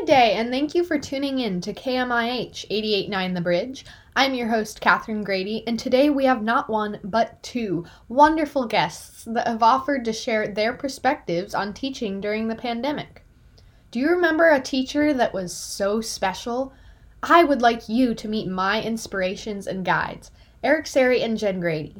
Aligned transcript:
Good 0.00 0.06
day, 0.06 0.32
and 0.32 0.50
thank 0.50 0.74
you 0.74 0.82
for 0.82 0.98
tuning 0.98 1.40
in 1.40 1.60
to 1.60 1.74
KMIH 1.74 2.64
889 2.70 3.34
The 3.34 3.40
Bridge. 3.42 3.84
I'm 4.16 4.32
your 4.32 4.48
host, 4.48 4.80
Catherine 4.80 5.22
Grady, 5.22 5.62
and 5.66 5.78
today 5.78 6.08
we 6.08 6.24
have 6.24 6.42
not 6.42 6.70
one, 6.70 6.98
but 7.04 7.42
two 7.42 7.84
wonderful 8.08 8.64
guests 8.64 9.26
that 9.26 9.46
have 9.46 9.62
offered 9.62 10.06
to 10.06 10.14
share 10.14 10.48
their 10.48 10.72
perspectives 10.72 11.54
on 11.54 11.74
teaching 11.74 12.18
during 12.18 12.48
the 12.48 12.54
pandemic. 12.54 13.26
Do 13.90 13.98
you 13.98 14.08
remember 14.08 14.48
a 14.48 14.58
teacher 14.58 15.12
that 15.12 15.34
was 15.34 15.54
so 15.54 16.00
special? 16.00 16.72
I 17.22 17.44
would 17.44 17.60
like 17.60 17.86
you 17.86 18.14
to 18.14 18.26
meet 18.28 18.48
my 18.48 18.82
inspirations 18.82 19.66
and 19.66 19.84
guides, 19.84 20.30
Eric 20.64 20.86
Sarai 20.86 21.22
and 21.22 21.36
Jen 21.36 21.60
Grady. 21.60 21.94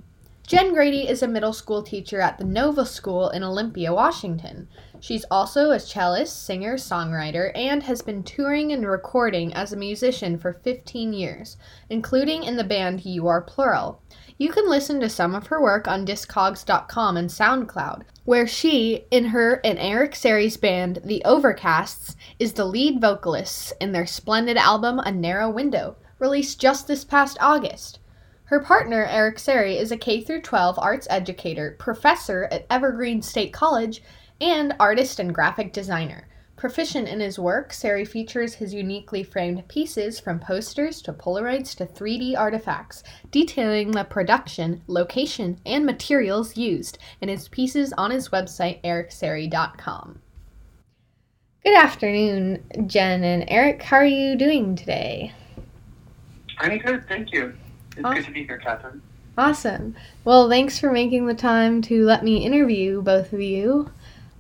Jen 0.51 0.75
Grady 0.75 1.09
is 1.09 1.23
a 1.23 1.29
middle 1.29 1.53
school 1.53 1.81
teacher 1.81 2.21
at 2.21 2.37
the 2.37 2.45
Nova 2.45 2.85
School 2.85 3.31
in 3.31 3.45
Olympia, 3.45 3.95
Washington. 3.95 4.67
She's 4.99 5.25
also 5.31 5.71
a 5.71 5.79
cellist, 5.79 6.45
singer, 6.45 6.75
songwriter, 6.75 7.53
and 7.55 7.85
has 7.85 8.03
been 8.03 8.25
touring 8.25 8.73
and 8.73 8.85
recording 8.85 9.55
as 9.55 9.73
a 9.73 9.77
musician 9.77 10.37
for 10.39 10.53
15 10.53 11.13
years, 11.13 11.57
including 11.89 12.43
in 12.43 12.57
the 12.57 12.65
band 12.65 13.05
You 13.05 13.29
Are 13.29 13.41
Plural. 13.41 14.03
You 14.39 14.51
can 14.51 14.69
listen 14.69 14.99
to 14.99 15.09
some 15.09 15.37
of 15.37 15.47
her 15.47 15.63
work 15.63 15.87
on 15.87 16.05
Discogs.com 16.05 17.17
and 17.17 17.31
SoundCloud, 17.31 18.03
where 18.25 18.49
she, 18.49 19.05
in 19.13 19.27
her 19.27 19.61
and 19.63 19.79
Eric 19.79 20.17
Sarai's 20.17 20.57
band, 20.57 20.99
The 21.05 21.23
Overcasts, 21.25 22.17
is 22.41 22.55
the 22.55 22.65
lead 22.65 23.01
vocalist 23.01 23.73
in 23.81 23.93
their 23.93 24.05
splendid 24.05 24.57
album 24.57 24.99
A 24.99 25.13
Narrow 25.13 25.49
Window, 25.49 25.95
released 26.19 26.61
just 26.61 26.89
this 26.89 27.05
past 27.05 27.39
August. 27.41 28.01
Her 28.51 28.59
partner, 28.59 29.07
Eric 29.09 29.39
Sarai, 29.39 29.79
is 29.79 29.93
a 29.93 29.97
K 29.97 30.25
12 30.25 30.77
arts 30.77 31.07
educator, 31.09 31.77
professor 31.79 32.49
at 32.51 32.67
Evergreen 32.69 33.23
State 33.23 33.53
College, 33.53 34.03
and 34.41 34.75
artist 34.81 35.21
and 35.21 35.33
graphic 35.33 35.73
designer. 35.73 36.27
Proficient 36.57 37.07
in 37.07 37.21
his 37.21 37.39
work, 37.39 37.73
Sarai 37.73 38.05
features 38.05 38.55
his 38.55 38.75
uniquely 38.75 39.23
framed 39.23 39.69
pieces 39.69 40.19
from 40.19 40.41
posters 40.41 41.01
to 41.03 41.13
Polaroids 41.13 41.77
to 41.77 41.87
3D 41.87 42.37
artifacts, 42.37 43.05
detailing 43.31 43.93
the 43.93 44.03
production, 44.03 44.83
location, 44.89 45.61
and 45.65 45.87
materials 45.87 46.57
used 46.57 46.99
in 47.21 47.29
his 47.29 47.47
pieces 47.47 47.93
on 47.93 48.11
his 48.11 48.31
website, 48.31 48.83
ericsari.com. 48.83 50.19
Good 51.63 51.79
afternoon, 51.79 52.65
Jen 52.89 53.23
and 53.23 53.45
Eric. 53.47 53.81
How 53.81 53.99
are 53.99 54.05
you 54.05 54.35
doing 54.35 54.75
today? 54.75 55.33
I'm 56.59 56.79
good, 56.79 57.07
thank 57.07 57.33
you. 57.33 57.55
It's 57.97 58.05
Awesome. 58.05 58.15
good 58.17 58.27
to 58.27 58.33
be 58.33 58.45
here, 58.45 58.59
Catherine. 58.59 59.03
Awesome. 59.37 59.97
Well, 60.25 60.49
thanks 60.49 60.79
for 60.79 60.93
making 60.93 61.27
the 61.27 61.35
time 61.35 61.83
to 61.83 62.05
let 62.05 62.25
me 62.25 62.45
interview 62.45 63.03
both 63.03 63.33
of 63.33 63.41
you. 63.41 63.91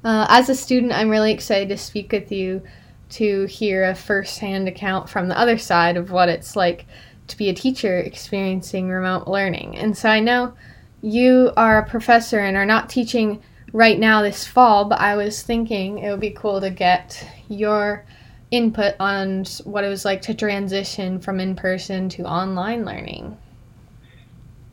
Uh, 0.04 0.26
as 0.28 0.48
a 0.48 0.54
student, 0.54 0.92
I'm 0.92 1.10
really 1.10 1.32
excited 1.32 1.68
to 1.68 1.76
speak 1.76 2.12
with 2.12 2.30
you 2.32 2.62
to 3.10 3.46
hear 3.46 3.84
a 3.84 3.94
firsthand 3.94 4.68
account 4.68 5.08
from 5.08 5.28
the 5.28 5.38
other 5.38 5.58
side 5.58 5.96
of 5.96 6.10
what 6.10 6.28
it's 6.28 6.54
like 6.56 6.86
to 7.28 7.36
be 7.36 7.48
a 7.48 7.54
teacher 7.54 7.98
experiencing 7.98 8.88
remote 8.88 9.26
learning. 9.26 9.76
And 9.76 9.96
so 9.96 10.08
I 10.08 10.20
know 10.20 10.54
you 11.02 11.52
are 11.56 11.78
a 11.78 11.88
professor 11.88 12.40
and 12.40 12.56
are 12.56 12.66
not 12.66 12.88
teaching 12.88 13.42
right 13.72 13.98
now 13.98 14.22
this 14.22 14.46
fall, 14.46 14.84
but 14.84 15.00
I 15.00 15.16
was 15.16 15.42
thinking 15.42 15.98
it 15.98 16.10
would 16.10 16.20
be 16.20 16.30
cool 16.30 16.60
to 16.60 16.70
get 16.70 17.26
your 17.48 18.04
input 18.50 18.94
on 18.98 19.44
what 19.64 19.84
it 19.84 19.88
was 19.88 20.04
like 20.04 20.22
to 20.22 20.34
transition 20.34 21.20
from 21.20 21.40
in 21.40 21.54
person 21.54 22.08
to 22.10 22.24
online 22.24 22.84
learning. 22.84 23.36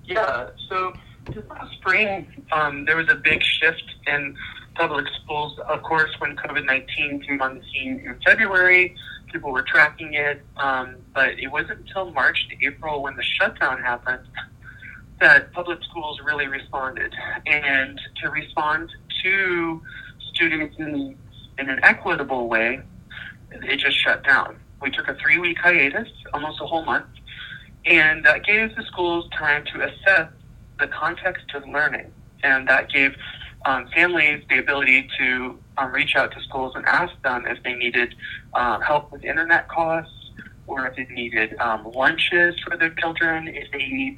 Yeah, 0.06 0.50
so 0.70 0.94
this 1.32 1.44
last 1.50 1.74
spring, 1.74 2.46
um, 2.52 2.86
there 2.86 2.96
was 2.96 3.10
a 3.10 3.16
big 3.16 3.42
shift 3.44 3.84
in 4.08 4.36
public 4.76 5.06
schools. 5.22 5.60
Of 5.60 5.84
course, 5.84 6.12
when 6.20 6.36
COVID 6.36 6.66
19 6.66 7.22
came 7.22 7.42
on 7.42 7.60
the 7.60 7.64
scene 7.72 8.00
in 8.00 8.18
February, 8.26 8.96
people 9.32 9.52
were 9.52 9.64
tracking 9.64 10.14
it, 10.14 10.42
um, 10.58 10.96
but 11.14 11.38
it 11.40 11.48
wasn't 11.48 11.80
until 11.80 12.12
March 12.12 12.48
to 12.50 12.66
April 12.66 13.02
when 13.02 13.16
the 13.16 13.24
shutdown 13.24 13.82
happened 13.82 14.28
that 15.20 15.52
public 15.52 15.80
schools 15.84 16.20
really 16.24 16.48
responded. 16.48 17.14
And 17.46 18.00
to 18.22 18.30
respond 18.30 18.92
to 19.24 19.82
students 20.34 20.76
in, 20.78 21.18
in 21.58 21.70
an 21.70 21.80
equitable 21.84 22.48
way, 22.48 22.82
it 23.52 23.78
just 23.78 23.98
shut 23.98 24.24
down. 24.24 24.58
We 24.82 24.92
took 24.92 25.08
a 25.08 25.16
three 25.16 25.40
week 25.40 25.58
hiatus, 25.58 26.10
almost 26.34 26.62
a 26.62 26.66
whole 26.66 26.86
month, 26.86 27.08
and 27.86 28.26
that 28.26 28.46
gave 28.46 28.76
the 28.76 28.84
schools 28.84 29.26
time 29.38 29.64
to 29.74 29.82
assess 29.82 30.30
the 30.80 30.88
context 30.88 31.46
of 31.56 31.68
learning. 31.68 32.12
And 32.44 32.68
that 32.68 32.92
gave 32.92 33.16
um, 33.66 33.88
families 33.94 34.44
the 34.50 34.60
ability 34.60 35.10
to 35.18 35.58
um, 35.78 35.92
reach 35.92 36.16
out 36.16 36.32
to 36.34 36.42
schools 36.44 36.74
and 36.76 36.86
ask 36.86 37.14
them 37.24 37.46
if 37.48 37.62
they 37.64 37.74
needed 37.74 38.14
uh, 38.54 38.80
help 38.80 39.12
with 39.12 39.24
internet 39.24 39.68
costs 39.68 40.14
or 40.68 40.86
if 40.88 40.96
they 40.96 41.06
needed 41.14 41.56
um, 41.60 41.90
lunches 41.96 42.56
for 42.60 42.78
their 42.78 42.92
children, 42.92 43.48
if 43.48 43.72
they 43.72 43.88
need 43.88 44.18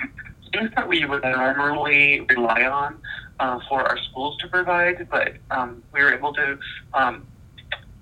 things 0.52 0.72
that 0.76 0.88
we 0.88 1.06
would 1.06 1.24
normally 1.24 2.22
rely 2.30 2.64
on 2.64 2.98
uh, 3.40 3.60
for 3.70 3.82
our 3.82 3.98
schools 4.10 4.36
to 4.38 4.48
provide. 4.48 5.08
But 5.10 5.38
um, 5.52 5.84
we 5.94 6.02
were 6.04 6.14
able 6.14 6.34
to 6.34 6.60
um, 6.94 7.28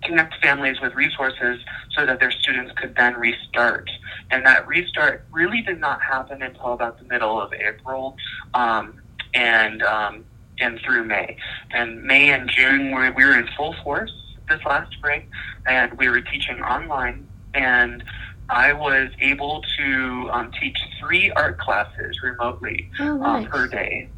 connect 0.03 0.35
families 0.41 0.79
with 0.81 0.93
resources 0.95 1.59
so 1.91 2.05
that 2.05 2.19
their 2.19 2.31
students 2.31 2.71
could 2.77 2.95
then 2.95 3.15
restart. 3.15 3.89
And 4.31 4.45
that 4.45 4.67
restart 4.67 5.25
really 5.31 5.61
did 5.61 5.79
not 5.79 6.01
happen 6.01 6.41
until 6.41 6.73
about 6.73 6.99
the 6.99 7.05
middle 7.05 7.41
of 7.41 7.51
April 7.53 8.15
um, 8.53 9.01
and 9.33 9.81
um, 9.83 10.23
and 10.59 10.79
through 10.83 11.03
May. 11.03 11.37
And 11.71 12.03
May 12.03 12.29
and 12.31 12.49
June, 12.49 12.95
we, 12.95 13.09
we 13.11 13.25
were 13.25 13.37
in 13.37 13.47
full 13.55 13.75
force 13.83 14.11
this 14.49 14.59
last 14.65 14.91
spring, 14.93 15.27
and 15.65 15.93
we 15.97 16.09
were 16.09 16.21
teaching 16.21 16.61
online. 16.61 17.27
And 17.53 18.03
I 18.49 18.71
was 18.73 19.09
able 19.19 19.63
to 19.77 20.29
um, 20.31 20.51
teach 20.59 20.77
three 20.99 21.31
art 21.31 21.57
classes 21.59 22.21
remotely 22.23 22.89
Oh, 22.99 23.21
um, 23.23 23.43
nice. 23.43 23.47
per 23.51 23.67
day. 23.67 24.09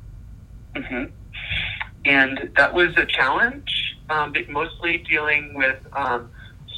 hmm 0.76 1.06
And 2.06 2.52
that 2.56 2.74
was 2.74 2.96
a 2.98 3.06
challenge, 3.06 3.98
um, 4.10 4.34
but 4.34 4.50
mostly 4.50 4.98
dealing 5.10 5.54
with 5.54 5.78
um, 5.94 6.30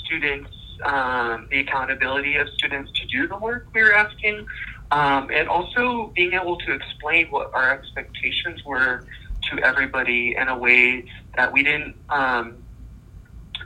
students, 0.05 0.51
um, 0.85 1.47
the 1.51 1.59
accountability 1.59 2.35
of 2.35 2.49
students 2.49 2.91
to 2.99 3.07
do 3.07 3.27
the 3.27 3.37
work 3.37 3.67
we 3.73 3.81
were 3.81 3.93
asking, 3.93 4.45
um, 4.91 5.29
and 5.33 5.47
also 5.47 6.11
being 6.15 6.33
able 6.33 6.57
to 6.57 6.73
explain 6.73 7.27
what 7.27 7.51
our 7.53 7.71
expectations 7.71 8.63
were 8.65 9.05
to 9.49 9.59
everybody 9.63 10.35
in 10.37 10.47
a 10.47 10.57
way 10.57 11.05
that 11.35 11.51
we 11.51 11.63
didn't 11.63 11.95
um, 12.09 12.57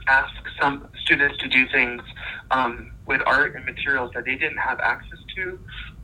ask 0.06 0.32
some 0.60 0.88
students 1.02 1.36
to 1.38 1.48
do 1.48 1.66
things 1.68 2.02
um, 2.50 2.92
with 3.06 3.20
art 3.26 3.54
and 3.56 3.64
materials 3.64 4.10
that 4.14 4.24
they 4.24 4.36
didn't 4.36 4.58
have 4.58 4.78
access 4.80 5.18
to, 5.34 5.58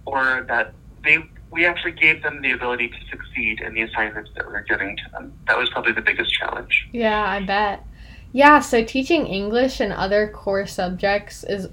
or 0.05 0.45
that 0.49 0.75
they 1.05 1.19
we 1.53 1.67
actually 1.67 1.93
gave 1.93 2.23
them 2.23 2.41
the 2.41 2.53
ability 2.53 2.89
to 2.89 2.97
succeed 3.11 3.61
in 3.61 3.75
the 3.75 3.83
assignments 3.83 4.31
that 4.35 4.47
we 4.47 4.53
were 4.53 4.65
giving 4.67 4.97
to 4.97 5.03
them. 5.13 5.33
That 5.47 5.59
was 5.59 5.69
probably 5.71 5.93
the 5.93 6.01
biggest 6.01 6.33
challenge. 6.33 6.89
Yeah, 6.93 7.23
I 7.23 7.45
bet. 7.45 7.87
Yeah, 8.33 8.61
so 8.61 8.83
teaching 8.83 9.27
English 9.27 9.79
and 9.79 9.93
other 9.93 10.29
core 10.29 10.67
subjects 10.67 11.45
is 11.45 11.69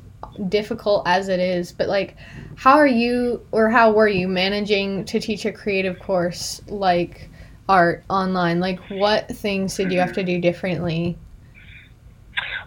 difficult 0.49 1.03
as 1.07 1.29
it 1.29 1.39
is, 1.39 1.71
but 1.71 1.87
like 1.87 2.17
how 2.57 2.73
are 2.73 2.87
you 2.87 3.45
or 3.51 3.69
how 3.69 3.91
were 3.91 4.07
you 4.07 4.27
managing 4.27 5.05
to 5.05 5.19
teach 5.19 5.45
a 5.45 5.51
creative 5.51 5.97
course 5.99 6.61
like 6.67 7.29
art 7.69 8.03
online? 8.09 8.59
Like 8.59 8.79
what 8.89 9.29
things 9.29 9.75
did 9.77 9.93
you 9.93 9.99
have 9.99 10.13
to 10.13 10.23
do 10.23 10.41
differently? 10.41 11.17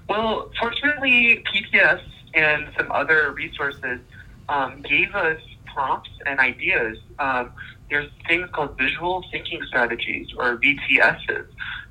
Well, 0.08 0.50
fortunately, 0.58 1.44
PBS 1.52 2.02
and 2.34 2.68
some 2.76 2.90
other 2.90 3.32
resources 3.32 4.00
um, 4.48 4.82
gave 4.82 5.14
us 5.14 5.38
prompts 5.72 6.10
and 6.26 6.40
ideas. 6.40 6.98
Um, 7.18 7.52
there's 7.90 8.10
things 8.26 8.48
called 8.52 8.78
visual 8.78 9.24
thinking 9.30 9.60
strategies 9.66 10.28
or 10.36 10.58
VTSs, 10.58 11.46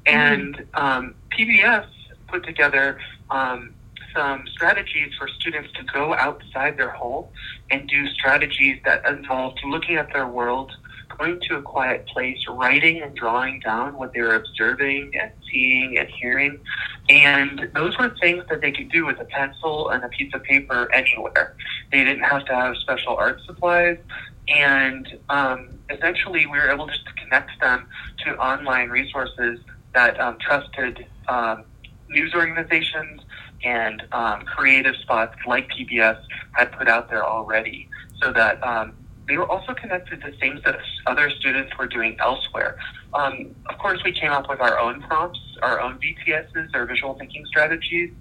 and 0.05 0.65
um, 0.73 1.15
PBS 1.29 1.85
put 2.27 2.43
together 2.43 2.99
um, 3.29 3.73
some 4.15 4.45
strategies 4.51 5.13
for 5.17 5.27
students 5.27 5.71
to 5.73 5.83
go 5.83 6.13
outside 6.13 6.77
their 6.77 6.89
home 6.89 7.25
and 7.69 7.87
do 7.87 8.07
strategies 8.07 8.79
that 8.85 9.05
involved 9.05 9.59
looking 9.65 9.95
at 9.95 10.11
their 10.13 10.27
world, 10.27 10.71
going 11.17 11.39
to 11.47 11.57
a 11.57 11.61
quiet 11.61 12.05
place, 12.07 12.39
writing 12.47 13.01
and 13.01 13.15
drawing 13.15 13.59
down 13.59 13.97
what 13.97 14.13
they 14.13 14.21
were 14.21 14.35
observing 14.35 15.13
and 15.19 15.31
seeing 15.51 15.97
and 15.97 16.07
hearing. 16.09 16.59
And 17.09 17.69
those 17.73 17.97
were 17.97 18.15
things 18.21 18.43
that 18.49 18.61
they 18.61 18.71
could 18.71 18.89
do 18.91 19.05
with 19.05 19.19
a 19.19 19.25
pencil 19.25 19.89
and 19.89 20.03
a 20.03 20.09
piece 20.09 20.33
of 20.33 20.43
paper 20.43 20.89
anywhere. 20.93 21.55
They 21.91 22.03
didn't 22.03 22.23
have 22.23 22.45
to 22.45 22.55
have 22.55 22.77
special 22.77 23.15
art 23.15 23.41
supplies. 23.45 23.97
And 24.47 25.17
um, 25.29 25.69
essentially, 25.89 26.45
we 26.45 26.57
were 26.57 26.69
able 26.69 26.87
just 26.87 27.05
to 27.05 27.13
connect 27.13 27.59
them 27.59 27.87
to 28.25 28.35
online 28.37 28.89
resources 28.89 29.59
that 29.93 30.19
um, 30.19 30.37
trusted 30.39 31.05
um, 31.27 31.63
news 32.09 32.33
organizations 32.33 33.21
and 33.63 34.03
um, 34.11 34.41
creative 34.41 34.95
spots 34.97 35.35
like 35.45 35.69
PBS 35.69 36.19
had 36.53 36.71
put 36.71 36.87
out 36.87 37.09
there 37.09 37.23
already, 37.23 37.87
so 38.21 38.31
that 38.31 38.61
um, 38.63 38.93
they 39.27 39.37
were 39.37 39.49
also 39.49 39.73
connected 39.73 40.21
to 40.21 40.31
things 40.37 40.61
that 40.65 40.77
other 41.07 41.29
students 41.29 41.71
were 41.77 41.87
doing 41.87 42.15
elsewhere. 42.19 42.77
Um, 43.13 43.55
of 43.69 43.77
course, 43.77 44.01
we 44.03 44.11
came 44.11 44.31
up 44.31 44.49
with 44.49 44.59
our 44.59 44.79
own 44.79 45.01
prompts, 45.01 45.39
our 45.61 45.79
own 45.79 45.99
VTSs, 45.99 46.73
or 46.75 46.85
visual 46.85 47.13
thinking 47.15 47.45
strategies. 47.45 48.11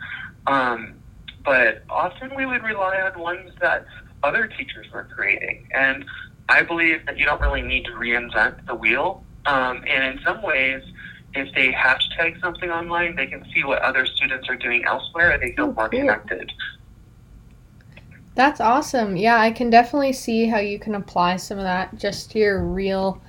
Um, 0.47 0.95
but 1.45 1.83
often 1.89 2.35
we 2.37 2.45
would 2.47 2.63
rely 2.63 3.01
on 3.01 3.19
ones 3.19 3.51
that 3.61 3.87
other 4.23 4.47
teachers 4.47 4.87
were 4.93 5.05
creating. 5.15 5.67
And 5.73 6.05
I 6.49 6.63
believe 6.63 7.07
that 7.07 7.17
you 7.19 7.25
don't 7.25 7.41
really 7.41 7.63
need 7.63 7.85
to 7.87 7.93
reinvent 7.93 8.67
the 8.67 8.75
wheel. 8.75 9.25
Um, 9.47 9.83
and 9.87 10.19
in 10.19 10.25
some 10.25 10.43
ways, 10.43 10.83
if 11.35 11.55
they 11.55 11.73
hashtag 11.73 12.41
something 12.41 12.71
online, 12.71 13.17
they 13.17 13.27
can 13.27 13.45
see 13.55 13.65
what 13.65 13.81
other 13.83 14.05
students 14.05 14.49
are 14.49 14.57
doing 14.57 14.85
elsewhere 14.85 15.31
and 15.31 15.43
they 15.43 15.55
feel 15.55 15.67
Oh, 15.67 15.73
more 15.73 15.89
cool. 15.89 16.01
connected. 16.01 16.53
That's 18.35 18.61
awesome. 18.61 19.17
Yeah, 19.17 19.39
I 19.39 19.51
can 19.51 19.71
definitely 19.71 20.13
see 20.13 20.47
how 20.47 20.59
you 20.59 20.79
can 20.79 20.95
apply 20.95 21.37
some 21.37 21.59
of 21.59 21.65
that 21.65 21.97
just 21.97 22.31
to 22.33 22.39
your 22.39 22.63
real 22.65 23.21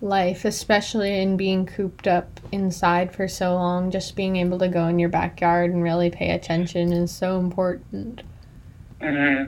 life, 0.00 0.44
especially 0.44 1.20
in 1.20 1.36
being 1.36 1.66
cooped 1.66 2.06
up 2.06 2.40
inside 2.52 3.14
for 3.14 3.28
so 3.28 3.54
long. 3.54 3.90
Just 3.90 4.16
being 4.16 4.36
able 4.36 4.58
to 4.58 4.68
go 4.68 4.86
in 4.86 4.98
your 4.98 5.08
backyard 5.08 5.70
and 5.72 5.82
really 5.82 6.10
pay 6.10 6.30
attention 6.30 6.92
is 6.92 7.10
so 7.10 7.38
important. 7.38 8.22
hmm 9.00 9.44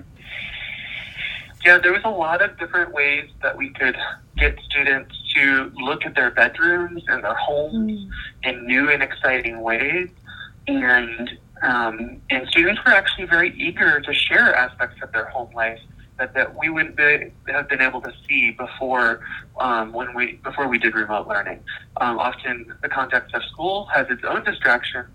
Yeah, 1.65 1.79
there 1.79 1.93
was 1.93 2.03
a 2.05 2.11
lot 2.11 2.43
of 2.43 2.59
different 2.59 2.93
ways 2.93 3.29
that 3.43 3.57
we 3.57 3.71
could 3.71 3.97
get 4.39 4.59
students 4.71 5.15
to 5.35 5.71
look 5.77 6.07
at 6.07 6.15
their 6.15 6.31
bedrooms 6.31 7.03
and 7.09 7.23
their 7.23 7.35
homes 7.35 8.09
in 8.43 8.67
new 8.67 8.91
and 8.91 9.03
exciting 9.03 9.61
ways. 9.61 10.09
And 10.67 11.39
um, 11.63 12.21
and 12.31 12.49
students 12.49 12.81
were 12.85 12.93
actually 12.93 13.27
very 13.27 13.55
eager 13.59 14.01
to 14.01 14.15
share 14.15 14.55
aspects 14.55 15.03
of 15.03 15.13
their 15.13 15.27
home 15.27 15.53
life 15.55 15.81
that, 16.19 16.35
that 16.35 16.59
we 16.59 16.69
wouldn't 16.69 16.97
be, 16.97 17.33
have 17.49 17.69
been 17.69 17.81
able 17.81 18.01
to 18.03 18.13
see 18.29 18.51
before 18.53 19.21
um, 19.59 19.93
when 19.93 20.15
we 20.15 20.33
before 20.45 20.69
we 20.69 20.79
did 20.79 20.95
remote 20.95 21.27
learning. 21.27 21.61
Um, 22.01 22.19
often 22.19 22.73
the 22.83 22.89
context 22.89 23.35
of 23.35 23.43
school 23.45 23.89
has 23.93 24.07
its 24.11 24.23
own 24.25 24.45
distractions. 24.45 25.09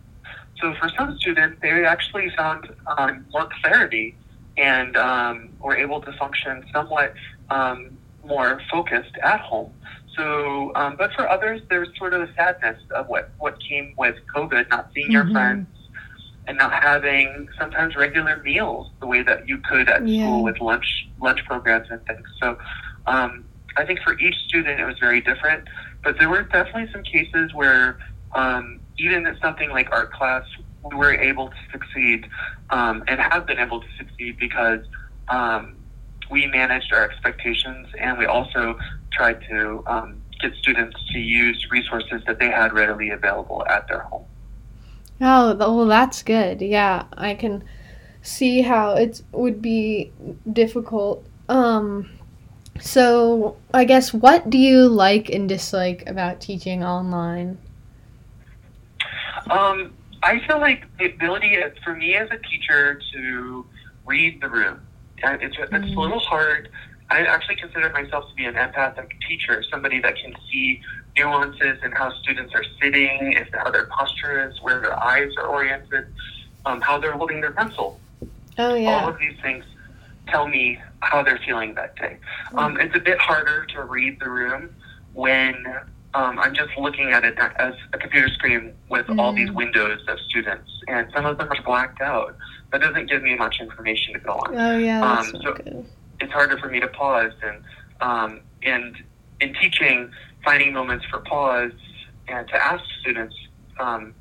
So 0.62 0.74
for 0.75 0.89
some 0.97 1.18
students, 1.18 1.59
they 1.62 1.86
actually 1.86 2.31
found 2.36 2.69
um, 2.97 3.25
more 3.31 3.50
clarity 3.62 4.15
and 4.57 4.95
um, 4.97 5.50
were 5.59 5.75
able 5.75 6.01
to 6.01 6.12
function 6.13 6.63
somewhat 6.74 7.13
um, 7.50 7.97
more 8.25 8.62
focused 8.71 9.15
at 9.21 9.42
home. 9.42 9.71
So, 10.15 10.71
um, 10.75 10.95
but 10.97 11.12
for 11.13 11.30
others, 11.30 11.62
there's 11.69 11.89
sort 11.97 12.13
of 12.13 12.25
the 12.25 12.33
sadness 12.36 12.81
of 12.92 13.07
what, 13.09 13.31
what 13.38 13.59
came 13.59 13.94
with 13.97 14.15
COVID, 14.33 14.69
not 14.69 14.89
seeing 14.95 15.12
your 15.12 15.25
Mhm. 15.25 15.33
friends 15.33 15.68
and 16.47 16.57
not 16.57 16.71
having 16.71 17.47
sometimes 17.59 17.95
regular 17.95 18.42
meals 18.44 18.88
the 19.01 19.07
way 19.07 19.24
that 19.24 19.47
you 19.47 19.57
could 19.59 19.89
at 19.89 20.07
Yeah. 20.07 20.24
school 20.24 20.44
with 20.44 20.59
lunch 20.62 21.07
lunch 21.19 21.44
programs 21.45 21.88
and 21.89 22.06
things. 22.06 22.27
So, 22.42 22.57
um, 23.07 23.45
I 23.77 23.86
think 23.86 24.00
for 24.01 24.18
each 24.19 24.36
student 24.47 24.80
it 24.80 24.86
was 24.86 24.97
very 25.00 25.21
different, 25.21 25.68
but 26.03 26.18
there 26.19 26.30
were 26.30 26.44
definitely 26.44 26.89
some 26.92 27.03
cases 27.03 27.53
where 27.53 27.97
um, 28.33 28.81
even 28.97 29.25
at 29.25 29.39
something 29.42 29.69
like 29.71 29.89
art 29.92 30.12
class, 30.12 30.44
we 30.89 30.95
were 30.95 31.13
able 31.13 31.50
to 31.50 31.56
succeed 31.71 32.27
um, 32.69 33.03
and 33.07 33.19
have 33.19 33.47
been 33.47 33.59
able 33.59 33.80
to 33.81 33.88
succeed 33.97 34.38
because 34.39 34.80
um, 35.30 35.77
we 36.30 36.47
managed 36.47 36.94
our 36.94 37.03
expectations 37.03 37.88
and 38.00 38.18
we 38.18 38.25
also 38.25 38.77
tried 39.12 39.39
to 39.50 39.83
um, 39.88 40.21
get 40.42 40.53
students 40.56 40.97
to 41.12 41.19
use 41.19 41.68
resources 41.71 42.21
that 42.27 42.39
they 42.39 42.50
had 42.50 42.74
readily 42.74 43.09
available 43.09 43.65
at 43.69 43.88
their 43.88 44.01
home. 44.01 44.25
Oh, 45.21 45.56
well, 45.57 45.85
that's 45.85 46.23
good. 46.23 46.62
Yeah, 46.62 47.06
I 47.17 47.35
can 47.35 47.63
see 48.21 48.62
how 48.62 48.91
it 48.95 49.21
would 49.31 49.62
be 49.62 50.12
difficult. 50.51 51.25
Um, 51.47 52.09
so 52.79 53.57
I 53.73 53.85
guess 53.85 54.13
what 54.13 54.50
do 54.50 54.57
you 54.57 54.88
like 54.88 55.29
and 55.29 55.47
dislike 55.47 56.03
about 56.07 56.41
teaching 56.41 56.83
online? 56.83 57.57
Um, 59.50 59.94
I 60.23 60.39
feel 60.47 60.59
like 60.59 60.85
the 60.97 61.06
ability 61.06 61.57
for 61.83 61.95
me 61.95 62.15
as 62.15 62.29
a 62.31 62.38
teacher 62.50 63.00
to 63.13 63.65
read 64.06 64.41
the 64.41 64.50
room. 64.50 64.81
uh, 65.23 65.38
It's, 65.39 65.56
it's 65.57 65.71
Mm. 65.71 65.97
a 65.97 66.00
little 66.01 66.19
hard. 66.19 66.69
I 67.09 67.21
actually 67.21 67.56
consider 67.56 67.89
myself 67.91 68.27
to 68.29 68.35
be 68.35 68.45
an 68.45 68.57
empathic 68.57 69.15
teacher, 69.27 69.63
somebody 69.71 70.01
that 70.01 70.15
can 70.18 70.33
see 70.51 70.81
nuances 71.17 71.77
in 71.83 71.91
how 71.91 72.12
students 72.21 72.53
are 72.53 72.63
sitting, 72.81 73.33
if 73.33 73.47
how 73.53 73.71
their 73.71 73.85
posture 73.85 74.47
is, 74.50 74.62
where 74.62 74.79
their 74.81 75.01
eyes 75.01 75.31
are 75.38 75.47
oriented, 75.47 76.07
um, 76.65 76.81
how 76.81 76.97
they're 77.00 77.13
holding 77.13 77.41
their 77.41 77.51
pencil. 77.51 78.00
Oh 78.57 78.69
All 78.71 78.77
yeah. 78.77 79.07
of 79.07 79.17
these 79.19 79.38
things 79.41 79.63
tell 80.27 80.47
me 80.47 80.79
how 81.01 81.23
they're 81.23 81.39
feeling 81.45 81.75
that 81.75 81.95
day. 81.95 82.17
Um, 82.56 82.79
it's 82.79 82.95
a 82.95 83.00
bit 83.00 83.19
harder 83.19 83.65
to 83.65 83.83
read 83.83 84.19
the 84.19 84.29
room 84.29 84.73
when 85.13 85.65
um, 86.13 86.39
I'm 86.39 86.53
just 86.56 86.71
looking 86.77 87.12
at 87.12 87.23
it 87.23 87.38
as 87.38 87.73
a 87.94 87.97
computer 87.97 88.29
screen 88.29 88.73
with 88.89 89.06
all 89.19 89.33
these 89.33 89.50
Mm. 89.50 89.56
windows 89.56 90.00
of 90.07 90.18
students, 90.21 90.69
and 90.88 91.11
some 91.13 91.25
of 91.25 91.38
them 91.38 91.50
are 91.51 91.61
blacked 91.63 92.01
out. 92.01 92.35
That 92.71 92.81
doesn't 92.81 93.09
give 93.09 93.21
me 93.21 93.35
much 93.35 93.59
information 93.59 94.13
to 94.13 94.19
go 94.19 94.31
on. 94.33 94.57
Oh 94.57 94.77
yeah, 94.77 95.01
that's 95.01 95.33
Um, 95.33 95.41
so- 95.41 95.53
good. 95.53 95.85
It's 96.21 96.31
harder 96.31 96.57
for 96.57 96.69
me 96.69 96.79
to 96.79 96.88
pause, 96.88 97.33
and 97.44 97.61
um, 98.01 98.39
and 98.63 98.95
in 99.39 99.53
teaching, 99.55 100.11
finding 100.43 100.73
moments 100.73 101.05
for 101.05 101.19
pause 101.19 101.71
and 102.27 102.47
to 102.47 102.55
ask 102.55 102.83
students, 103.01 103.35
um, 103.79 104.13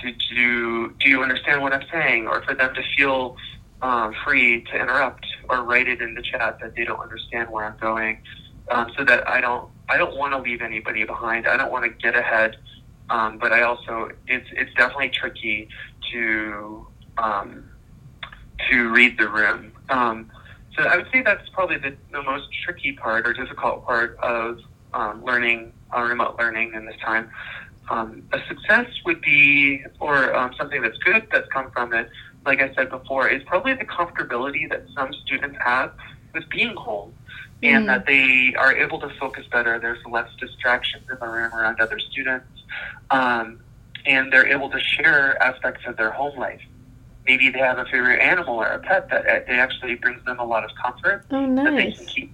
did 0.00 0.22
you 0.30 0.94
do 1.00 1.10
you 1.10 1.22
understand 1.22 1.62
what 1.62 1.72
I'm 1.72 1.86
saying, 1.92 2.26
or 2.26 2.42
for 2.42 2.54
them 2.54 2.74
to 2.74 2.82
feel 2.96 3.36
um, 3.82 4.14
free 4.24 4.62
to 4.64 4.80
interrupt 4.80 5.26
or 5.48 5.62
write 5.62 5.88
it 5.88 6.00
in 6.00 6.14
the 6.14 6.22
chat 6.22 6.58
that 6.60 6.74
they 6.74 6.84
don't 6.84 7.00
understand 7.00 7.50
where 7.50 7.64
I'm 7.64 7.76
going, 7.78 8.18
um, 8.70 8.90
so 8.96 9.04
that 9.04 9.28
I 9.28 9.40
don't 9.40 9.68
I 9.88 9.98
don't 9.98 10.16
want 10.16 10.32
to 10.32 10.38
leave 10.38 10.62
anybody 10.62 11.04
behind. 11.04 11.46
I 11.46 11.56
don't 11.56 11.70
want 11.70 11.84
to 11.84 11.90
get 11.90 12.16
ahead, 12.16 12.56
um, 13.10 13.38
but 13.38 13.52
I 13.52 13.62
also 13.62 14.10
it's 14.26 14.48
it's 14.52 14.72
definitely 14.74 15.10
tricky 15.10 15.68
to 16.12 16.86
um, 17.18 17.64
to 18.70 18.90
read 18.90 19.18
the 19.18 19.28
room. 19.28 19.72
So 20.76 20.84
I 20.84 20.96
would 20.96 21.06
say 21.12 21.22
that's 21.22 21.48
probably 21.50 21.78
the, 21.78 21.96
the 22.12 22.22
most 22.22 22.46
tricky 22.64 22.92
part 22.92 23.26
or 23.26 23.32
difficult 23.32 23.84
part 23.86 24.16
of 24.22 24.58
um, 24.94 25.24
learning 25.24 25.72
uh, 25.96 26.02
remote 26.02 26.36
learning 26.38 26.72
in 26.74 26.86
this 26.86 26.96
time. 27.04 27.30
Um, 27.90 28.22
a 28.32 28.38
success 28.46 28.86
would 29.04 29.20
be, 29.20 29.82
or 29.98 30.34
um, 30.34 30.54
something 30.56 30.80
that's 30.80 30.98
good 30.98 31.26
that's 31.32 31.48
come 31.52 31.70
from 31.72 31.92
it, 31.92 32.08
like 32.46 32.60
I 32.60 32.72
said 32.74 32.88
before, 32.88 33.28
is 33.28 33.42
probably 33.44 33.74
the 33.74 33.84
comfortability 33.84 34.68
that 34.70 34.86
some 34.94 35.12
students 35.24 35.58
have 35.64 35.92
with 36.32 36.48
being 36.50 36.74
home 36.76 37.12
and 37.62 37.84
Mm. 37.84 37.86
that 37.88 38.06
they 38.06 38.54
are 38.56 38.72
able 38.74 38.98
to 39.00 39.10
focus 39.18 39.44
better. 39.52 39.78
There's 39.78 39.98
less 40.08 40.28
distractions 40.38 41.04
in 41.10 41.18
the 41.20 41.26
room 41.26 41.52
around 41.52 41.78
other 41.80 41.98
students, 41.98 42.46
um, 43.10 43.60
and 44.06 44.32
they're 44.32 44.46
able 44.46 44.70
to 44.70 44.80
share 44.80 45.42
aspects 45.42 45.82
of 45.86 45.96
their 45.96 46.10
home 46.10 46.38
life. 46.38 46.62
Maybe 47.26 47.50
they 47.50 47.58
have 47.58 47.78
a 47.78 47.84
favorite 47.84 48.20
animal 48.20 48.54
or 48.54 48.66
a 48.66 48.78
pet 48.78 49.08
that 49.10 49.26
uh, 49.26 49.40
they 49.46 49.58
actually 49.58 49.94
brings 49.96 50.24
them 50.24 50.38
a 50.38 50.44
lot 50.44 50.64
of 50.64 50.70
comfort 50.80 51.24
Oh 51.30 51.54
that 51.56 51.76
they 51.76 51.92
can 51.92 52.06
keep 52.06 52.32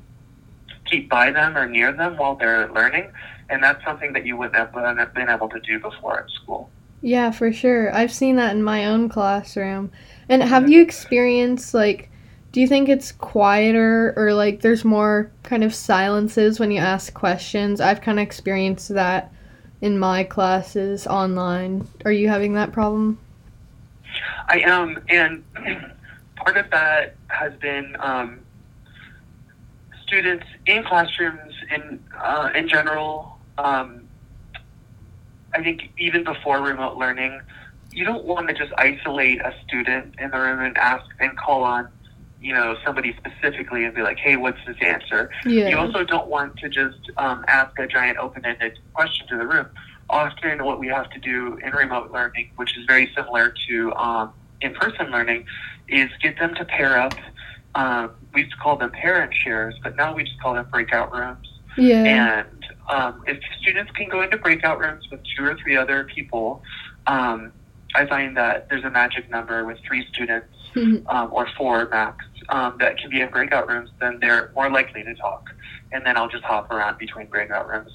keep 0.85 1.09
by 1.11 1.31
them 1.33 1.57
or 1.57 1.69
near 1.69 1.93
them 1.93 2.17
while 2.17 2.37
they're 2.37 2.73
learning, 2.73 3.13
and 3.51 3.63
that's 3.63 3.85
something 3.85 4.13
that 4.13 4.25
you 4.25 4.37
wouldn't 4.37 4.75
wouldn't 4.75 4.99
have 4.99 5.13
been 5.15 5.29
able 5.29 5.49
to 5.49 5.61
do 5.61 5.81
before 5.81 6.21
at 6.21 6.31
school. 6.31 6.71
Yeah, 7.03 7.31
for 7.31 7.53
sure. 7.53 7.95
I've 7.95 8.13
seen 8.13 8.37
that 8.37 8.57
in 8.57 8.63
my 8.63 8.87
own 8.87 9.09
classroom. 9.09 9.93
And 10.29 10.43
have 10.43 10.71
you 10.71 10.83
experienced 10.83 11.75
like 11.75 12.11
do 12.53 12.61
you 12.61 12.67
think 12.67 12.89
it's 12.89 13.13
quieter 13.13 14.15
or 14.17 14.33
like 14.33 14.63
there's 14.63 14.85
more 14.85 15.31
kind 15.43 15.63
of 15.63 15.75
silences 15.75 16.59
when 16.59 16.71
you 16.71 16.81
ask 16.81 17.13
questions? 17.13 17.83
I've 17.83 18.01
kind 18.01 18.19
of 18.19 18.23
experienced 18.23 18.89
that 18.95 19.31
in 19.83 19.99
my 19.99 20.25
classes 20.25 21.07
online. 21.07 21.87
Are 22.07 22.13
you 22.13 22.29
having 22.29 22.55
that 22.55 22.73
problem? 22.73 23.19
I 24.49 24.61
am, 24.61 25.03
and 25.09 25.45
part 26.37 26.57
of 26.57 26.71
that 26.71 27.17
has 27.29 27.53
been 27.61 27.97
um, 28.01 28.41
students 30.07 30.47
in 30.67 30.85
classrooms 30.85 31.55
in 31.75 32.03
uh, 32.21 32.51
in 32.55 32.69
general. 32.69 33.39
Um, 33.59 34.03
I 35.55 35.63
think 35.63 35.91
even 35.99 36.25
before 36.25 36.61
remote 36.61 36.97
learning, 36.97 37.41
you 37.91 38.05
don't 38.05 38.25
want 38.25 38.49
to 38.49 38.55
just 38.55 38.73
isolate 38.79 39.41
a 39.41 39.55
student 39.67 40.15
in 40.19 40.31
the 40.31 40.39
room 40.39 40.61
and 40.61 40.77
ask 40.77 41.05
and 41.19 41.37
call 41.39 41.65
on, 41.65 41.89
you 42.41 42.53
know, 42.53 42.77
somebody 42.85 43.17
specifically 43.17 43.85
and 43.85 43.95
be 43.95 44.03
like, 44.03 44.19
"Hey, 44.19 44.37
what's 44.37 44.59
this 44.67 44.77
answer?" 44.83 45.31
Yeah. 45.47 45.69
You 45.69 45.79
also 45.79 46.05
don't 46.05 46.29
want 46.29 46.57
to 46.59 46.69
just 46.69 47.11
um, 47.17 47.45
ask 47.49 47.79
a 47.79 47.87
giant 47.87 48.19
open-ended 48.19 48.79
question 48.93 49.27
to 49.29 49.39
the 49.39 49.47
room. 49.47 49.67
Often, 50.09 50.65
what 50.65 50.79
we 50.79 50.89
have 50.89 51.11
to 51.11 51.19
do 51.19 51.59
in 51.65 51.73
remote 51.73 52.13
learning, 52.13 52.51
which 52.57 52.77
is 52.77 52.85
very 52.87 53.11
similar 53.15 53.53
to 53.69 53.93
um, 53.95 54.33
in-person 54.61 55.11
learning, 55.11 55.47
is 55.89 56.11
get 56.23 56.39
them 56.39 56.55
to 56.55 56.65
pair 56.65 56.99
up. 56.99 57.15
Um, 57.75 58.13
we 58.33 58.43
used 58.43 58.53
to 58.53 58.59
call 58.59 58.77
them 58.77 58.91
parent 58.91 59.35
shares, 59.35 59.75
but 59.83 59.97
now 59.97 60.15
we 60.15 60.25
just 60.25 60.41
call 60.41 60.55
them 60.55 60.69
breakout 60.71 61.13
rooms. 61.13 61.47
yeah. 61.77 62.41
And 62.41 62.67
um, 62.89 63.23
if 63.27 63.39
students 63.61 63.91
can 63.93 64.09
go 64.09 64.23
into 64.23 64.37
breakout 64.37 64.79
rooms 64.79 65.09
with 65.11 65.21
two 65.37 65.45
or 65.45 65.57
three 65.57 65.77
other 65.77 66.05
people, 66.05 66.63
um, 67.07 67.53
I 67.95 68.07
find 68.07 68.37
that 68.37 68.69
there's 68.69 68.85
a 68.85 68.91
magic 68.91 69.29
number 69.31 69.65
with 69.65 69.79
three 69.87 70.07
students 70.13 70.49
um, 71.09 71.31
or 71.33 71.49
four 71.57 71.89
max 71.89 72.25
um, 72.49 72.77
that 72.79 72.99
can 72.99 73.11
be 73.11 73.21
in 73.21 73.31
breakout 73.31 73.69
rooms, 73.69 73.91
then 74.01 74.19
they're 74.21 74.53
more 74.55 74.71
likely 74.71 75.03
to 75.03 75.15
talk. 75.15 75.51
And 75.93 76.05
then 76.05 76.17
I'll 76.17 76.29
just 76.29 76.45
hop 76.45 76.71
around 76.71 76.99
between 76.99 77.27
breakout 77.27 77.69
rooms. 77.69 77.91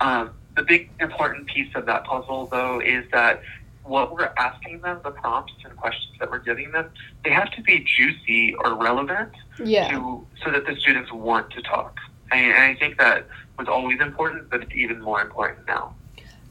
Um, 0.00 0.30
the 0.56 0.62
big 0.62 0.90
important 1.00 1.46
piece 1.46 1.72
of 1.74 1.86
that 1.86 2.04
puzzle, 2.04 2.46
though, 2.46 2.80
is 2.80 3.04
that 3.12 3.42
what 3.84 4.12
we're 4.12 4.32
asking 4.36 4.80
them, 4.80 4.98
the 5.04 5.10
prompts 5.10 5.52
and 5.64 5.76
questions 5.76 6.12
that 6.18 6.28
we're 6.28 6.40
giving 6.40 6.72
them, 6.72 6.90
they 7.24 7.30
have 7.30 7.50
to 7.52 7.62
be 7.62 7.80
juicy 7.96 8.54
or 8.64 8.74
relevant 8.74 9.32
Yeah. 9.62 9.88
to 9.90 10.26
so 10.42 10.50
that 10.50 10.66
the 10.66 10.74
students 10.76 11.12
want 11.12 11.50
to 11.52 11.62
talk. 11.62 11.96
And 12.32 12.52
I 12.54 12.74
think 12.74 12.98
that 12.98 13.26
was 13.58 13.68
always 13.68 14.00
important, 14.00 14.50
but 14.50 14.62
it's 14.62 14.74
even 14.74 15.00
more 15.00 15.20
important 15.20 15.66
now. 15.68 15.94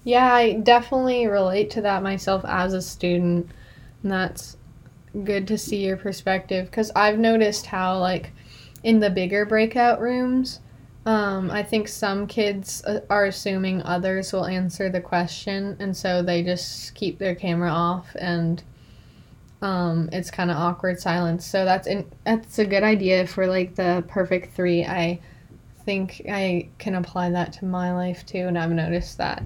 Yeah, 0.05 0.33
I 0.33 0.53
definitely 0.53 1.27
relate 1.27 1.71
to 1.71 1.81
that 1.81 2.03
myself 2.03 2.45
as 2.45 2.73
a 2.73 2.81
student. 2.81 3.49
And 4.03 4.11
that's 4.11 4.55
good 5.23 5.47
to 5.47 5.57
see 5.57 5.85
your 5.85 5.97
perspective 5.97 6.67
because 6.67 6.91
I've 6.95 7.17
noticed 7.17 7.65
how, 7.65 7.97
like, 7.99 8.31
in 8.83 8.99
the 8.99 9.09
bigger 9.09 9.45
breakout 9.45 9.99
rooms, 9.99 10.59
um, 11.05 11.51
I 11.51 11.61
think 11.61 11.87
some 11.87 12.25
kids 12.25 12.83
uh, 12.85 13.01
are 13.09 13.25
assuming 13.25 13.83
others 13.83 14.33
will 14.33 14.45
answer 14.45 14.89
the 14.89 15.01
question, 15.01 15.77
and 15.79 15.95
so 15.95 16.23
they 16.23 16.41
just 16.41 16.95
keep 16.95 17.19
their 17.19 17.35
camera 17.35 17.69
off, 17.69 18.15
and 18.19 18.63
um, 19.61 20.09
it's 20.11 20.31
kind 20.31 20.49
of 20.49 20.57
awkward 20.57 20.99
silence. 20.99 21.45
So 21.45 21.63
that's 21.63 21.87
in, 21.87 22.09
that's 22.23 22.57
a 22.57 22.65
good 22.65 22.83
idea 22.83 23.27
for 23.27 23.45
like 23.45 23.75
the 23.75 24.03
perfect 24.07 24.53
three. 24.55 24.83
I 24.83 25.19
think 25.83 26.23
I 26.27 26.69
can 26.79 26.95
apply 26.95 27.29
that 27.29 27.53
to 27.53 27.65
my 27.65 27.93
life 27.93 28.25
too, 28.25 28.47
and 28.47 28.57
I've 28.57 28.71
noticed 28.71 29.19
that. 29.19 29.43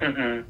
hmm 0.00 0.40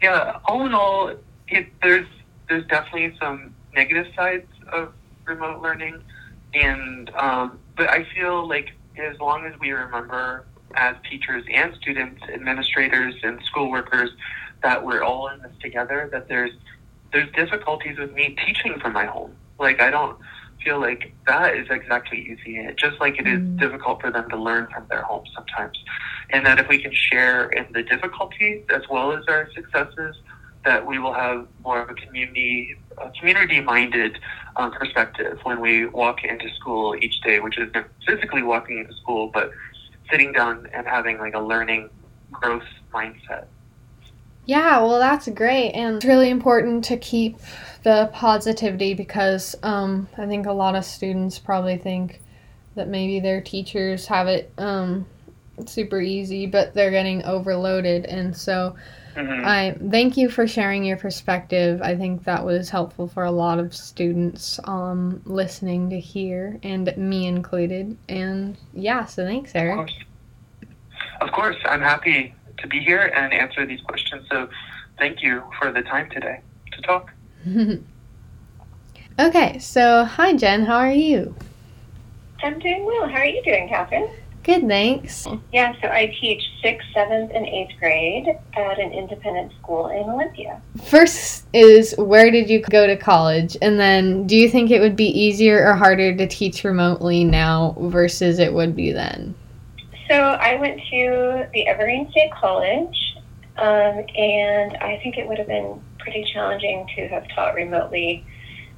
Yeah, 0.00 0.38
all 0.44 0.66
in 0.66 0.72
all, 0.74 1.12
it, 1.48 1.66
there's 1.82 2.06
there's 2.48 2.66
definitely 2.66 3.16
some 3.20 3.54
negative 3.74 4.06
sides 4.14 4.46
of 4.72 4.92
remote 5.24 5.60
learning, 5.62 6.00
and 6.54 7.10
um, 7.16 7.58
but 7.76 7.88
I 7.88 8.04
feel 8.14 8.46
like 8.48 8.70
as 8.96 9.18
long 9.20 9.44
as 9.46 9.58
we 9.60 9.70
remember 9.72 10.44
as 10.76 10.96
teachers 11.08 11.44
and 11.52 11.74
students, 11.80 12.22
administrators 12.32 13.14
and 13.22 13.40
school 13.44 13.70
workers 13.70 14.10
that 14.62 14.84
we're 14.84 15.02
all 15.02 15.28
in 15.28 15.40
this 15.42 15.52
together, 15.60 16.08
that 16.12 16.28
there's 16.28 16.52
there's 17.12 17.30
difficulties 17.32 17.98
with 17.98 18.12
me 18.12 18.36
teaching 18.44 18.78
from 18.80 18.92
my 18.92 19.04
home. 19.04 19.36
Like 19.58 19.80
I 19.80 19.90
don't 19.90 20.18
feel 20.64 20.80
like 20.80 21.14
that 21.26 21.56
is 21.56 21.66
exactly 21.70 22.18
easy, 22.20 22.66
just 22.76 22.98
like 23.00 23.18
it 23.20 23.26
is 23.26 23.40
Mm. 23.40 23.58
difficult 23.58 24.00
for 24.00 24.10
them 24.10 24.28
to 24.30 24.36
learn 24.36 24.66
from 24.74 24.86
their 24.88 25.02
home 25.02 25.24
sometimes. 25.34 25.78
And 26.30 26.44
that 26.46 26.58
if 26.58 26.68
we 26.68 26.78
can 26.78 26.92
share 26.92 27.48
in 27.50 27.66
the 27.72 27.82
difficulties 27.82 28.62
as 28.70 28.82
well 28.90 29.12
as 29.12 29.24
our 29.28 29.48
successes, 29.54 30.16
that 30.64 30.86
we 30.86 30.98
will 30.98 31.12
have 31.12 31.46
more 31.62 31.82
of 31.82 31.90
a 31.90 31.94
community, 31.94 32.74
a 32.98 33.10
community-minded 33.18 34.18
um, 34.56 34.72
perspective 34.72 35.38
when 35.42 35.60
we 35.60 35.86
walk 35.86 36.24
into 36.24 36.48
school 36.54 36.94
each 37.00 37.20
day, 37.20 37.40
which 37.40 37.58
is 37.58 37.70
physically 38.06 38.42
walking 38.42 38.78
into 38.78 38.94
school, 38.94 39.30
but 39.32 39.50
sitting 40.10 40.32
down 40.32 40.68
and 40.72 40.86
having 40.86 41.18
like 41.18 41.34
a 41.34 41.40
learning 41.40 41.90
growth 42.30 42.64
mindset. 42.92 43.46
Yeah, 44.46 44.80
well, 44.80 44.98
that's 44.98 45.28
great. 45.28 45.72
And 45.72 45.96
it's 45.96 46.04
really 46.04 46.28
important 46.28 46.84
to 46.86 46.98
keep 46.98 47.38
the 47.82 48.10
positivity 48.12 48.94
because 48.94 49.56
um, 49.62 50.08
I 50.18 50.26
think 50.26 50.46
a 50.46 50.52
lot 50.52 50.74
of 50.74 50.84
students 50.84 51.38
probably 51.38 51.78
think 51.78 52.20
that 52.74 52.88
maybe 52.88 53.20
their 53.20 53.40
teachers 53.40 54.06
have 54.06 54.28
it 54.28 54.52
um, 54.58 55.06
super 55.66 56.00
easy, 56.00 56.46
but 56.46 56.74
they're 56.74 56.90
getting 56.90 57.24
overloaded. 57.24 58.04
And 58.04 58.36
so 58.36 58.76
hmm 59.14 59.44
I 59.44 59.76
thank 59.90 60.16
you 60.16 60.28
for 60.28 60.46
sharing 60.46 60.84
your 60.84 60.96
perspective. 60.96 61.80
I 61.82 61.96
think 61.96 62.24
that 62.24 62.44
was 62.44 62.70
helpful 62.70 63.06
for 63.08 63.24
a 63.24 63.30
lot 63.30 63.58
of 63.58 63.74
students 63.74 64.58
um, 64.64 65.20
listening 65.24 65.90
to 65.90 66.00
hear, 66.00 66.58
and 66.62 66.94
me 66.96 67.26
included. 67.26 67.96
And 68.08 68.56
yeah, 68.72 69.04
so 69.04 69.24
thanks, 69.24 69.50
Of 69.50 69.56
Eric. 69.56 69.76
course. 69.76 69.98
Of 71.20 71.32
course, 71.32 71.56
I'm 71.66 71.80
happy 71.80 72.34
to 72.58 72.66
be 72.66 72.80
here 72.80 73.12
and 73.14 73.32
answer 73.32 73.66
these 73.66 73.80
questions. 73.82 74.26
So, 74.30 74.48
thank 74.98 75.22
you 75.22 75.42
for 75.58 75.70
the 75.72 75.82
time 75.82 76.10
today 76.10 76.40
to 76.72 76.82
talk. 76.82 77.12
okay, 79.18 79.58
so 79.58 80.04
hi, 80.04 80.34
Jen. 80.34 80.64
How 80.64 80.76
are 80.78 80.92
you? 80.92 81.34
I'm 82.42 82.58
doing 82.58 82.84
well. 82.84 83.08
How 83.08 83.18
are 83.18 83.26
you 83.26 83.42
doing, 83.42 83.68
Catherine? 83.68 84.08
Good, 84.44 84.68
thanks. 84.68 85.26
Yeah, 85.52 85.74
so 85.80 85.88
I 85.88 86.14
teach 86.20 86.42
sixth, 86.62 86.86
seventh, 86.92 87.32
and 87.34 87.46
eighth 87.46 87.72
grade 87.78 88.26
at 88.52 88.78
an 88.78 88.92
independent 88.92 89.52
school 89.54 89.88
in 89.88 90.02
Olympia. 90.10 90.60
First 90.84 91.46
is 91.54 91.94
where 91.96 92.30
did 92.30 92.50
you 92.50 92.60
go 92.60 92.86
to 92.86 92.94
college? 92.94 93.56
And 93.62 93.80
then 93.80 94.26
do 94.26 94.36
you 94.36 94.50
think 94.50 94.70
it 94.70 94.80
would 94.80 94.96
be 94.96 95.06
easier 95.06 95.66
or 95.66 95.74
harder 95.74 96.14
to 96.14 96.26
teach 96.26 96.62
remotely 96.62 97.24
now 97.24 97.74
versus 97.80 98.38
it 98.38 98.52
would 98.52 98.76
be 98.76 98.92
then? 98.92 99.34
So 100.10 100.14
I 100.14 100.56
went 100.56 100.78
to 100.90 101.48
the 101.54 101.66
Evergreen 101.66 102.10
State 102.10 102.30
College, 102.32 103.16
um, 103.56 104.04
and 104.14 104.76
I 104.76 105.00
think 105.02 105.16
it 105.16 105.26
would 105.26 105.38
have 105.38 105.46
been 105.46 105.80
pretty 105.98 106.22
challenging 106.30 106.86
to 106.96 107.08
have 107.08 107.26
taught 107.34 107.54
remotely 107.54 108.26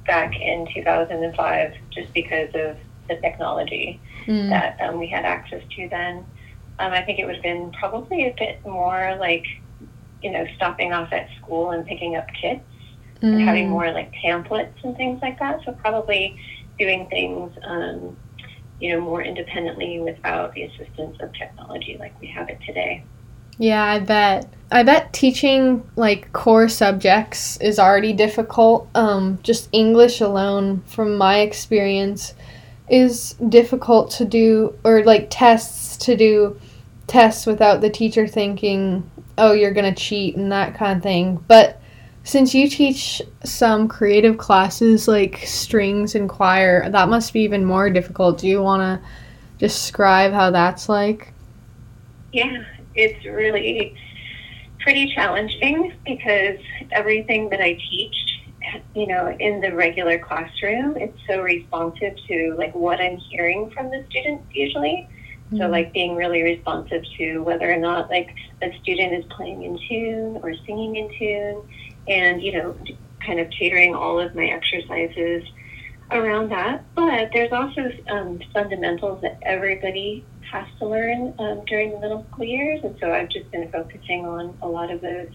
back 0.05 0.39
in 0.39 0.65
2005 0.73 1.73
just 1.91 2.13
because 2.13 2.49
of 2.55 2.77
the 3.07 3.15
technology. 3.17 3.99
Mm, 4.27 4.49
that 4.49 4.77
um, 4.81 4.99
we 4.99 5.07
had 5.07 5.23
access 5.25 5.63
to 5.75 5.87
then. 5.89 6.25
Um, 6.79 6.91
I 6.91 7.01
think 7.01 7.19
it 7.19 7.25
would 7.25 7.35
have 7.35 7.43
been 7.43 7.71
probably 7.71 8.27
a 8.27 8.35
bit 8.37 8.63
more 8.65 9.15
like, 9.19 9.45
you 10.21 10.31
know, 10.31 10.45
stopping 10.55 10.93
off 10.93 11.11
at 11.11 11.29
school 11.37 11.71
and 11.71 11.85
picking 11.85 12.15
up 12.15 12.27
kits 12.39 12.61
and 13.21 13.41
having 13.41 13.67
mm, 13.67 13.71
more 13.71 13.91
like 13.91 14.11
pamphlets 14.11 14.77
and 14.83 14.95
things 14.95 15.21
like 15.21 15.39
that. 15.39 15.63
So 15.65 15.71
probably 15.71 16.39
doing 16.77 17.07
things, 17.09 17.51
um, 17.63 18.15
you 18.79 18.93
know, 18.93 19.01
more 19.01 19.23
independently 19.23 19.99
without 19.99 20.53
the 20.53 20.63
assistance 20.63 21.17
of 21.19 21.33
technology 21.33 21.97
like 21.99 22.19
we 22.21 22.27
have 22.27 22.49
it 22.49 22.59
today. 22.65 23.03
Yeah, 23.57 23.83
I 23.83 23.99
bet. 23.99 24.53
I 24.71 24.83
bet 24.83 25.13
teaching 25.13 25.89
like 25.95 26.31
core 26.33 26.69
subjects 26.69 27.57
is 27.57 27.79
already 27.79 28.13
difficult. 28.13 28.87
Um, 28.93 29.39
just 29.41 29.69
English 29.71 30.21
alone, 30.21 30.83
from 30.85 31.15
my 31.15 31.39
experience, 31.39 32.35
is 32.89 33.33
difficult 33.49 34.11
to 34.11 34.25
do, 34.25 34.77
or 34.83 35.03
like 35.03 35.27
tests 35.29 35.97
to 36.05 36.15
do 36.15 36.59
tests 37.07 37.45
without 37.45 37.81
the 37.81 37.89
teacher 37.89 38.27
thinking, 38.27 39.09
oh, 39.37 39.53
you're 39.53 39.73
gonna 39.73 39.95
cheat 39.95 40.35
and 40.35 40.51
that 40.51 40.75
kind 40.75 40.97
of 40.97 41.03
thing. 41.03 41.43
But 41.47 41.81
since 42.23 42.53
you 42.53 42.67
teach 42.67 43.21
some 43.45 43.87
creative 43.87 44.37
classes 44.37 45.07
like 45.07 45.37
strings 45.45 46.13
and 46.13 46.27
choir, 46.27 46.89
that 46.89 47.07
must 47.07 47.31
be 47.31 47.39
even 47.41 47.63
more 47.63 47.89
difficult. 47.89 48.39
Do 48.39 48.47
you 48.47 48.61
want 48.61 48.81
to 48.81 49.07
describe 49.59 50.33
how 50.33 50.51
that's 50.51 50.89
like? 50.89 51.31
Yeah, 52.33 52.65
it's 52.95 53.25
really 53.25 53.95
pretty 54.81 55.13
challenging 55.15 55.93
because 56.05 56.59
everything 56.91 57.49
that 57.49 57.61
I 57.61 57.73
teach, 57.89 58.26
you 58.93 59.07
know, 59.07 59.35
in 59.39 59.61
the 59.61 59.73
regular 59.75 60.19
classroom, 60.19 60.95
it's 60.97 61.17
so 61.29 61.41
responsive 61.41 62.13
to 62.27 62.55
like 62.57 62.73
what 62.75 62.99
I'm 62.99 63.17
hearing 63.29 63.71
from 63.71 63.89
the 63.89 64.05
students 64.09 64.45
usually. 64.53 65.07
So 65.51 65.63
Mm. 65.63 65.71
like 65.71 65.93
being 65.93 66.15
really 66.17 66.43
responsive 66.43 67.03
to 67.17 67.39
whether 67.39 67.71
or 67.71 67.77
not 67.77 68.09
like 68.09 68.35
a 68.61 68.69
student 68.81 69.13
is 69.13 69.23
playing 69.35 69.63
in 69.63 69.79
tune 69.87 70.39
or 70.43 70.53
singing 70.65 70.97
in 70.97 71.09
tune 71.17 71.63
and, 72.07 72.41
you 72.41 72.51
know, 72.51 72.75
kind 73.25 73.39
of 73.39 73.49
catering 73.57 73.95
all 73.95 74.19
of 74.19 74.35
my 74.35 74.45
exercises 74.45 75.43
around 76.11 76.49
that. 76.51 76.85
But 76.95 77.29
there's 77.33 77.53
also 77.53 77.89
um, 78.09 78.39
fundamentals 78.53 79.21
that 79.21 79.39
everybody 79.43 80.25
has 80.51 80.67
to 80.79 80.87
learn 80.87 81.33
um, 81.39 81.63
during 81.65 81.91
the 81.91 81.99
middle 81.99 82.25
school 82.31 82.45
years. 82.45 82.81
And 82.83 82.97
so 82.99 83.13
I've 83.13 83.29
just 83.29 83.49
been 83.51 83.69
focusing 83.71 84.25
on 84.25 84.57
a 84.61 84.67
lot 84.67 84.91
of 84.91 85.01
those, 85.01 85.29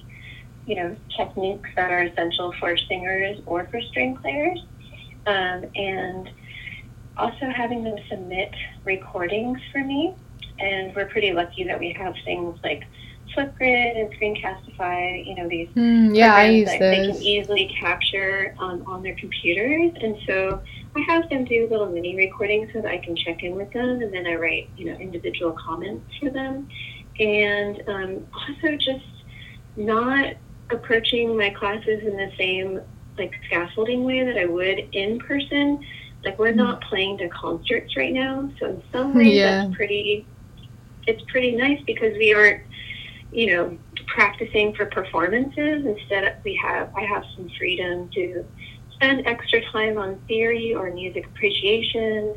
you 0.66 0.76
know, 0.76 0.96
techniques 1.16 1.68
that 1.76 1.90
are 1.90 2.02
essential 2.02 2.52
for 2.60 2.76
singers 2.76 3.40
or 3.46 3.66
for 3.70 3.80
string 3.80 4.16
players. 4.16 4.64
Um, 5.26 5.64
and 5.76 6.30
also 7.16 7.48
having 7.50 7.84
them 7.84 7.96
submit 8.08 8.54
recordings 8.84 9.60
for 9.70 9.84
me. 9.84 10.14
And 10.58 10.94
we're 10.94 11.06
pretty 11.06 11.32
lucky 11.32 11.64
that 11.64 11.78
we 11.78 11.92
have 11.92 12.14
things 12.24 12.58
like 12.62 12.84
Flipgrid 13.36 13.98
and 13.98 14.12
Screencastify, 14.12 15.26
you 15.26 15.34
know, 15.36 15.48
these 15.48 15.68
Mm, 15.76 16.14
yeah, 16.14 16.34
I 16.34 16.44
use 16.48 16.68
that 16.68 16.80
they 16.80 17.06
can 17.06 17.16
easily 17.22 17.74
capture 17.80 18.54
um, 18.58 18.84
on 18.86 19.02
their 19.02 19.14
computers. 19.14 19.92
And 20.00 20.16
so 20.26 20.60
I 20.94 21.00
have 21.08 21.28
them 21.30 21.44
do 21.44 21.66
little 21.70 21.88
mini 21.88 22.14
recordings 22.14 22.70
so 22.72 22.82
that 22.82 22.90
I 22.90 22.98
can 22.98 23.16
check 23.16 23.42
in 23.42 23.56
with 23.56 23.72
them, 23.72 24.02
and 24.02 24.12
then 24.12 24.26
I 24.26 24.34
write, 24.34 24.68
you 24.76 24.86
know, 24.86 24.96
individual 24.98 25.52
comments 25.52 26.04
for 26.20 26.30
them. 26.30 26.68
And 27.18 27.82
um, 27.88 28.26
also 28.34 28.76
just 28.76 29.04
not 29.76 30.34
approaching 30.72 31.36
my 31.36 31.50
classes 31.50 32.02
in 32.02 32.16
the 32.16 32.30
same 32.38 32.80
like 33.18 33.32
scaffolding 33.46 34.04
way 34.04 34.24
that 34.24 34.38
I 34.38 34.46
would 34.46 34.78
in 34.92 35.18
person. 35.20 35.80
Like 36.24 36.38
we're 36.38 36.52
not 36.52 36.82
playing 36.82 37.18
to 37.18 37.28
concerts 37.28 37.96
right 37.96 38.12
now, 38.12 38.50
so 38.58 38.66
in 38.66 38.82
some 38.92 39.14
ways 39.14 39.34
Yeah. 39.34 39.64
that's 39.64 39.76
pretty. 39.76 40.26
It's 41.06 41.22
pretty 41.30 41.52
nice 41.56 41.80
because 41.86 42.16
we 42.16 42.32
aren't 42.32 42.62
you 43.32 43.46
know, 43.56 43.78
practicing 44.06 44.74
for 44.74 44.86
performances. 44.86 45.86
Instead, 45.86 46.36
we 46.44 46.54
have 46.62 46.90
I 46.96 47.00
have 47.02 47.24
some 47.34 47.48
freedom 47.58 48.08
to 48.14 48.44
spend 48.92 49.26
extra 49.26 49.60
time 49.72 49.98
on 49.98 50.18
theory 50.28 50.74
or 50.74 50.92
music 50.92 51.26
appreciation, 51.26 52.34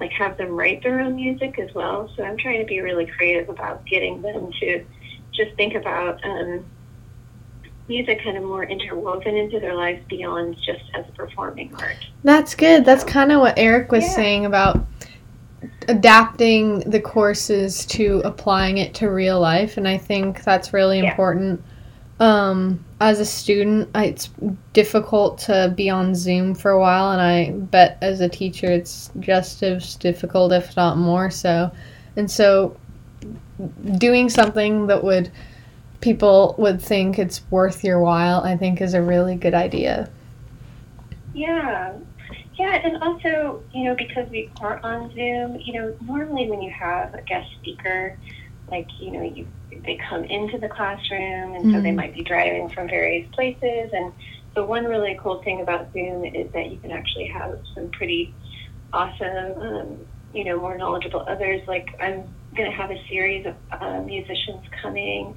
like 0.00 0.12
have 0.12 0.36
them 0.36 0.50
write 0.50 0.82
their 0.82 1.00
own 1.00 1.16
music 1.16 1.58
as 1.58 1.74
well. 1.74 2.10
So 2.16 2.22
I'm 2.24 2.36
trying 2.36 2.60
to 2.60 2.66
be 2.66 2.80
really 2.80 3.06
creative 3.06 3.48
about 3.48 3.86
getting 3.86 4.20
them 4.22 4.52
to 4.60 4.84
just 5.32 5.56
think 5.56 5.74
about, 5.74 6.22
um, 6.24 6.64
music 7.88 8.22
kind 8.22 8.36
of 8.36 8.44
more 8.44 8.64
interwoven 8.64 9.36
into 9.36 9.60
their 9.60 9.74
lives 9.74 10.02
beyond 10.08 10.56
just 10.64 10.84
as 10.94 11.04
a 11.08 11.12
performing 11.12 11.74
art. 11.76 11.96
That's 12.22 12.54
good. 12.54 12.84
That's 12.84 13.04
kind 13.04 13.30
of 13.32 13.40
what 13.40 13.58
Eric 13.58 13.92
was 13.92 14.04
Yeah. 14.04 14.10
saying 14.14 14.46
about 14.46 14.86
adapting 15.88 16.80
the 16.80 17.00
courses 17.00 17.84
to 17.86 18.20
applying 18.24 18.78
it 18.78 18.94
to 18.94 19.08
real 19.10 19.40
life 19.40 19.76
and 19.76 19.86
I 19.88 19.98
think 19.98 20.42
that's 20.44 20.72
really 20.72 21.00
Yeah. 21.00 21.10
important. 21.10 21.62
Um 22.20 22.84
as 23.00 23.20
a 23.20 23.24
student, 23.24 23.90
I, 23.94 24.06
it's 24.06 24.30
difficult 24.72 25.36
to 25.40 25.74
be 25.76 25.90
on 25.90 26.14
Zoom 26.14 26.54
for 26.54 26.70
a 26.70 26.80
while 26.80 27.10
and 27.12 27.20
I 27.20 27.50
bet 27.50 27.98
as 28.00 28.20
a 28.22 28.28
teacher 28.28 28.70
it's 28.70 29.10
just 29.20 29.62
as 29.62 29.96
difficult 29.96 30.52
if 30.52 30.74
not 30.76 30.96
more 30.96 31.30
so. 31.30 31.70
And 32.16 32.30
so 32.30 32.76
doing 33.98 34.28
something 34.30 34.86
that 34.86 35.02
would 35.04 35.30
people 36.04 36.54
would 36.58 36.82
think 36.82 37.18
it's 37.18 37.40
worth 37.50 37.82
your 37.82 37.98
while, 37.98 38.42
I 38.42 38.58
think 38.58 38.82
is 38.82 38.92
a 38.92 39.00
really 39.00 39.36
good 39.36 39.54
idea. 39.54 40.10
Yeah. 41.32 41.94
Yeah, 42.58 42.80
and 42.84 43.02
also, 43.02 43.64
you 43.72 43.84
know, 43.84 43.96
because 43.96 44.28
we 44.30 44.52
are 44.60 44.80
on 44.84 45.10
Zoom, 45.14 45.58
you 45.60 45.72
know, 45.72 45.96
normally 46.06 46.48
when 46.48 46.62
you 46.62 46.70
have 46.70 47.14
a 47.14 47.22
guest 47.22 47.48
speaker, 47.60 48.18
like, 48.70 48.88
you 49.00 49.12
know, 49.12 49.22
you 49.22 49.46
they 49.84 49.96
come 50.08 50.24
into 50.24 50.56
the 50.58 50.68
classroom 50.68 51.54
and 51.56 51.68
so 51.70 51.80
they 51.80 51.90
Mhm. 51.90 51.96
might 51.96 52.14
be 52.14 52.22
driving 52.22 52.68
from 52.68 52.88
various 52.88 53.28
places 53.32 53.90
and 53.92 54.12
so 54.54 54.64
one 54.64 54.84
really 54.84 55.18
cool 55.20 55.42
thing 55.42 55.60
about 55.62 55.92
Zoom 55.92 56.24
is 56.24 56.50
that 56.52 56.70
you 56.70 56.78
can 56.78 56.92
actually 56.92 57.26
have 57.26 57.58
some 57.74 57.90
pretty 57.90 58.32
awesome 58.92 59.60
um, 59.60 60.06
you 60.32 60.44
know, 60.44 60.60
more 60.60 60.76
knowledgeable 60.76 61.24
others. 61.28 61.66
Like 61.66 61.94
I'm 62.00 62.24
going 62.56 62.70
to 62.70 62.76
have 62.76 62.90
a 62.90 63.08
series 63.08 63.46
of 63.46 63.56
uh, 63.72 64.00
musicians 64.02 64.64
coming 64.82 65.34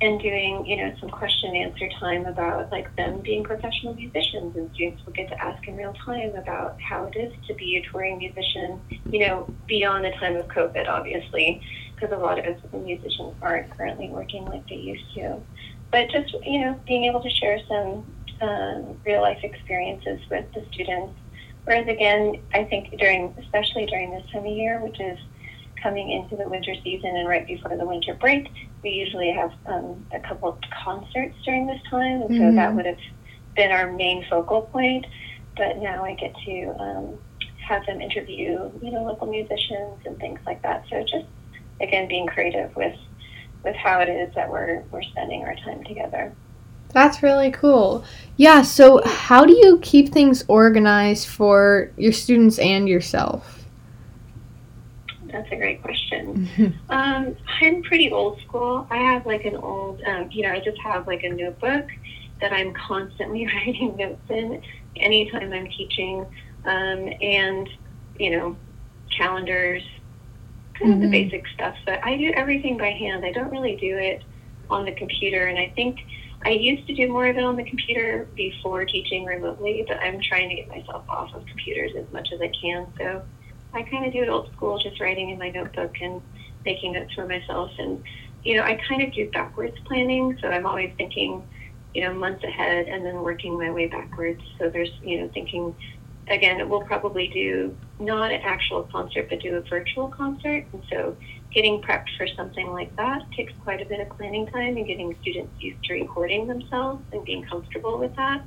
and 0.00 0.20
doing, 0.20 0.64
you 0.64 0.76
know, 0.76 0.94
some 1.00 1.10
question 1.10 1.54
and 1.54 1.72
answer 1.72 1.88
time 1.98 2.26
about 2.26 2.70
like 2.70 2.94
them 2.96 3.20
being 3.20 3.42
professional 3.42 3.94
musicians, 3.94 4.54
and 4.56 4.70
students 4.74 5.04
will 5.04 5.12
get 5.12 5.28
to 5.28 5.42
ask 5.42 5.66
in 5.66 5.76
real 5.76 5.94
time 6.04 6.34
about 6.36 6.80
how 6.80 7.04
it 7.04 7.16
is 7.16 7.32
to 7.48 7.54
be 7.54 7.76
a 7.76 7.90
touring 7.90 8.18
musician, 8.18 8.80
you 9.10 9.26
know, 9.26 9.48
beyond 9.66 10.04
the 10.04 10.10
time 10.12 10.36
of 10.36 10.46
COVID, 10.48 10.88
obviously, 10.88 11.60
because 11.94 12.12
a 12.12 12.18
lot 12.18 12.38
of 12.38 12.44
us 12.44 12.60
musicians 12.72 13.34
aren't 13.42 13.76
currently 13.76 14.08
working 14.08 14.44
like 14.44 14.66
they 14.68 14.76
used 14.76 15.12
to. 15.14 15.40
But 15.90 16.10
just, 16.10 16.32
you 16.44 16.60
know, 16.60 16.78
being 16.86 17.04
able 17.04 17.22
to 17.22 17.30
share 17.30 17.58
some 17.66 18.04
um, 18.40 19.00
real 19.04 19.20
life 19.20 19.40
experiences 19.42 20.20
with 20.30 20.44
the 20.54 20.64
students. 20.72 21.18
Whereas 21.64 21.88
again, 21.88 22.40
I 22.54 22.64
think 22.64 22.96
during, 22.98 23.34
especially 23.38 23.86
during 23.86 24.12
this 24.12 24.24
time 24.30 24.46
of 24.46 24.52
year, 24.52 24.80
which 24.80 25.00
is 25.00 25.18
coming 25.82 26.10
into 26.10 26.36
the 26.36 26.48
winter 26.48 26.74
season 26.82 27.16
and 27.16 27.28
right 27.28 27.46
before 27.46 27.76
the 27.76 27.86
winter 27.86 28.14
break, 28.14 28.48
we 28.82 28.90
usually 28.90 29.30
have 29.32 29.52
um, 29.66 30.04
a 30.12 30.20
couple 30.20 30.48
of 30.50 30.58
concerts 30.84 31.36
during 31.44 31.66
this 31.66 31.80
time, 31.90 32.22
and 32.22 32.30
so 32.36 32.42
Mhm. 32.44 32.54
that 32.54 32.74
would 32.74 32.86
have 32.86 32.98
been 33.56 33.72
our 33.72 33.92
main 33.92 34.24
focal 34.30 34.62
point. 34.62 35.06
But 35.56 35.78
now 35.78 36.04
I 36.04 36.14
get 36.14 36.34
to 36.46 36.74
um, 36.78 37.18
have 37.66 37.84
them 37.86 38.00
interview, 38.00 38.70
you 38.80 38.90
know, 38.90 39.02
local 39.04 39.26
musicians 39.26 39.98
and 40.06 40.16
things 40.18 40.40
like 40.46 40.62
that. 40.62 40.84
So 40.88 41.02
just 41.02 41.26
again, 41.80 42.08
being 42.08 42.26
creative 42.26 42.74
with 42.76 42.96
with 43.64 43.74
how 43.76 44.00
it 44.00 44.08
is 44.08 44.32
that 44.34 44.50
we're 44.50 44.82
we're 44.90 45.02
spending 45.02 45.42
our 45.42 45.54
time 45.56 45.82
together. 45.84 46.32
That's 46.92 47.22
really 47.22 47.50
cool. 47.50 48.04
Yeah, 48.36 48.62
so 48.62 49.02
how 49.04 49.44
do 49.44 49.52
you 49.52 49.78
keep 49.82 50.10
things 50.10 50.44
organized 50.48 51.26
for 51.28 51.92
your 51.96 52.12
students 52.12 52.58
and 52.58 52.88
yourself? 52.88 53.57
That's 55.32 55.50
a 55.52 55.56
great 55.56 55.82
question. 55.82 56.48
Um, 56.90 57.36
I'm 57.60 57.82
pretty 57.82 58.10
old 58.10 58.40
school. 58.40 58.86
I 58.90 58.96
have 58.96 59.26
like 59.26 59.44
an 59.44 59.56
old, 59.56 60.00
um, 60.06 60.30
you 60.32 60.42
know, 60.42 60.52
I 60.52 60.58
just 60.58 60.78
have 60.82 61.06
like 61.06 61.22
a 61.22 61.28
notebook 61.28 61.84
that 62.40 62.50
I'm 62.50 62.72
constantly 62.72 63.46
writing 63.54 63.94
notes 63.96 64.24
in 64.30 64.62
anytime 64.96 65.52
I'm 65.52 65.68
teaching, 65.68 66.24
um, 66.64 67.12
and 67.20 67.68
you 68.18 68.30
know, 68.30 68.56
calendars, 69.14 69.82
kind 70.80 70.94
of 70.94 70.98
Mhm. 70.98 71.02
the 71.02 71.08
basic 71.08 71.46
stuff. 71.48 71.76
But 71.84 72.00
I 72.06 72.16
do 72.16 72.32
everything 72.34 72.78
by 72.78 72.90
hand. 72.90 73.22
I 73.26 73.32
don't 73.32 73.50
really 73.50 73.76
do 73.76 73.98
it 73.98 74.24
on 74.70 74.86
the 74.86 74.92
computer, 74.92 75.48
and 75.48 75.58
I 75.58 75.70
think 75.76 75.98
I 76.46 76.50
used 76.50 76.86
to 76.86 76.94
do 76.94 77.12
more 77.12 77.26
of 77.26 77.36
it 77.36 77.44
on 77.44 77.56
the 77.56 77.64
computer 77.64 78.28
before 78.34 78.86
teaching 78.86 79.26
remotely. 79.26 79.84
But 79.86 79.98
I'm 80.02 80.22
trying 80.22 80.48
to 80.48 80.54
get 80.54 80.68
myself 80.70 81.04
off 81.10 81.34
of 81.34 81.44
computers 81.44 81.92
as 81.98 82.10
much 82.14 82.32
as 82.32 82.40
I 82.40 82.50
can. 82.62 82.86
So 82.98 83.22
I 83.74 83.82
kind 83.82 84.06
of 84.06 84.12
do 84.12 84.22
it 84.22 84.28
old 84.28 84.50
school, 84.52 84.78
just 84.78 85.00
writing 85.00 85.30
in 85.30 85.38
my 85.38 85.50
notebook 85.50 85.94
and 86.00 86.20
making 86.64 86.92
notes 86.92 87.14
for 87.14 87.26
myself. 87.26 87.70
And, 87.78 88.02
you 88.42 88.56
know, 88.56 88.62
I 88.62 88.80
kind 88.88 89.02
of 89.02 89.12
do 89.12 89.30
backwards 89.30 89.76
planning. 89.86 90.38
So 90.40 90.48
I'm 90.48 90.66
always 90.66 90.92
thinking, 90.96 91.42
you 91.94 92.02
know, 92.02 92.14
months 92.14 92.44
ahead 92.44 92.88
and 92.88 93.04
then 93.04 93.22
working 93.22 93.58
my 93.58 93.70
way 93.70 93.86
backwards. 93.86 94.42
So 94.58 94.70
there's, 94.70 94.90
you 95.02 95.20
know, 95.20 95.30
thinking, 95.34 95.74
again, 96.28 96.68
we'll 96.68 96.82
probably 96.82 97.28
do 97.28 97.76
not 97.98 98.30
an 98.30 98.40
actual 98.42 98.84
concert, 98.84 99.28
but 99.28 99.40
do 99.40 99.56
a 99.56 99.60
virtual 99.62 100.08
concert. 100.08 100.64
And 100.72 100.82
so 100.90 101.16
getting 101.52 101.80
prepped 101.82 102.08
for 102.16 102.26
something 102.36 102.68
like 102.70 102.94
that 102.96 103.22
takes 103.36 103.52
quite 103.64 103.80
a 103.80 103.84
bit 103.86 104.00
of 104.00 104.08
planning 104.16 104.46
time 104.46 104.76
and 104.76 104.86
getting 104.86 105.16
students 105.20 105.52
used 105.60 105.82
to 105.84 105.94
recording 105.94 106.46
themselves 106.46 107.02
and 107.12 107.24
being 107.24 107.44
comfortable 107.44 107.98
with 107.98 108.14
that. 108.16 108.42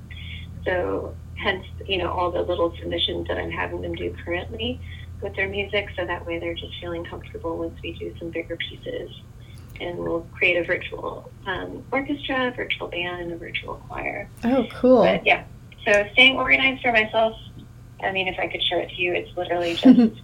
So 0.66 1.16
hence, 1.36 1.66
you 1.88 1.98
know, 1.98 2.12
all 2.12 2.32
the 2.32 2.42
little 2.42 2.74
submissions 2.80 3.28
that 3.28 3.38
I'm 3.38 3.52
having 3.52 3.82
them 3.82 3.96
do 3.96 4.16
currently 4.24 4.80
with 5.22 5.36
their 5.36 5.48
music 5.48 5.90
so 5.96 6.06
that 6.06 6.26
way 6.26 6.40
they're 6.40 6.54
just 6.54 6.74
feeling 6.80 7.04
comfortable 7.06 7.58
once 7.58 7.80
we 7.84 7.94
do 7.94 8.14
some 8.20 8.30
bigger 8.30 8.58
pieces 8.58 9.12
and 9.80 9.98
we'll 9.98 10.28
create 10.34 10.58
a 10.58 10.64
virtual 10.64 11.30
um, 11.48 11.84
orchestra, 11.92 12.54
virtual 12.56 12.88
band, 12.88 13.24
and 13.24 13.34
a 13.34 13.38
virtual 13.38 13.76
choir. 13.88 14.30
Oh, 14.44 14.68
cool. 14.72 15.04
But 15.04 15.26
yeah, 15.26 15.44
so 15.86 16.06
staying 16.14 16.38
organized 16.38 16.82
for 16.82 16.92
myself. 16.92 17.36
I 18.04 18.12
mean, 18.12 18.28
if 18.28 18.40
I 18.40 18.48
could 18.48 18.62
show 18.64 18.78
it 18.78 18.90
to 18.90 19.02
you, 19.02 19.14
it's 19.14 19.36
literally 19.36 19.76
just 19.76 20.22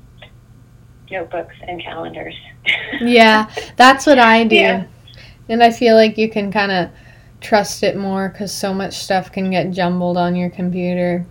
notebooks 1.12 1.56
and 1.68 1.82
calendars. 1.82 2.36
yeah, 3.02 3.50
that's 3.76 4.06
what 4.06 4.20
I 4.20 4.44
do. 4.44 4.56
Yeah. 4.56 4.88
And 5.50 5.64
I 5.64 5.72
feel 5.72 5.96
like 5.96 6.18
you 6.18 6.30
can 6.30 6.52
kind 6.52 6.72
of 6.72 6.90
trust 7.42 7.84
it 7.84 7.96
more 7.96 8.30
because 8.30 8.52
so 8.52 8.74
much 8.74 8.98
stuff 8.98 9.32
can 9.32 9.50
get 9.50 9.72
jumbled 9.72 10.18
on 10.18 10.36
your 10.36 10.50
computer. 10.50 11.26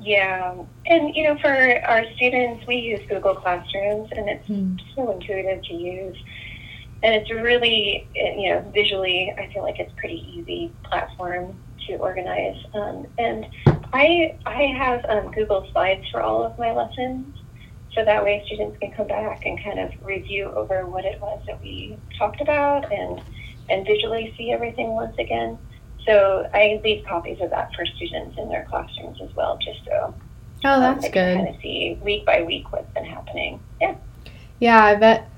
Yeah, 0.00 0.56
and 0.86 1.14
you 1.14 1.24
know, 1.24 1.38
for 1.38 1.48
our 1.86 2.04
students, 2.16 2.66
we 2.66 2.76
use 2.76 3.00
Google 3.08 3.34
Classrooms, 3.34 4.08
and 4.12 4.28
it's 4.28 4.46
Hmm. 4.46 4.76
so 4.94 5.10
intuitive 5.12 5.62
to 5.64 5.74
use, 5.74 6.16
and 7.02 7.14
it's 7.14 7.30
really, 7.30 8.08
you 8.14 8.50
know, 8.50 8.60
visually, 8.74 9.32
I 9.38 9.48
feel 9.52 9.62
like 9.62 9.78
it's 9.78 9.92
pretty 9.96 10.24
easy 10.36 10.72
platform 10.84 11.56
to 11.86 11.96
organize. 11.96 12.56
Um, 12.74 13.06
and 13.18 13.46
I 13.92 14.36
I 14.46 14.62
have 14.76 15.04
um, 15.08 15.30
Google 15.32 15.66
Slides 15.72 16.08
for 16.10 16.22
all 16.22 16.42
of 16.44 16.58
my 16.58 16.72
lessons, 16.72 17.26
so 17.94 18.04
that 18.04 18.22
way 18.24 18.42
students 18.46 18.78
can 18.78 18.92
come 18.92 19.06
back 19.06 19.44
and 19.46 19.62
kind 19.62 19.78
of 19.78 19.90
review 20.04 20.46
over 20.46 20.86
what 20.86 21.04
it 21.04 21.20
was 21.20 21.40
that 21.46 21.60
we 21.62 21.96
talked 22.18 22.40
about 22.40 22.90
and 22.92 23.20
and 23.68 23.86
visually 23.86 24.34
see 24.36 24.50
everything 24.52 24.90
once 24.94 25.16
again. 25.18 25.58
So 26.06 26.48
I 26.52 26.80
leave 26.82 27.04
copies 27.06 27.40
of 27.40 27.50
that 27.50 27.72
for 27.74 27.86
students 27.86 28.36
in 28.36 28.48
their 28.48 28.64
classrooms 28.68 29.20
as 29.22 29.32
well, 29.36 29.56
just 29.58 29.84
so 29.84 30.12
Oh, 30.64 30.74
um, 30.74 30.80
that's 30.80 31.04
can 31.04 31.12
good. 31.12 31.36
kind 31.36 31.48
of 31.48 31.60
see 31.60 31.98
week 32.02 32.24
by 32.24 32.42
week 32.42 32.70
what's 32.72 32.92
been 32.92 33.04
happening. 33.04 33.60
Yeah. 33.80 33.96
Yeah, 34.60 34.84
I 34.84 34.94
bet. 34.94 35.28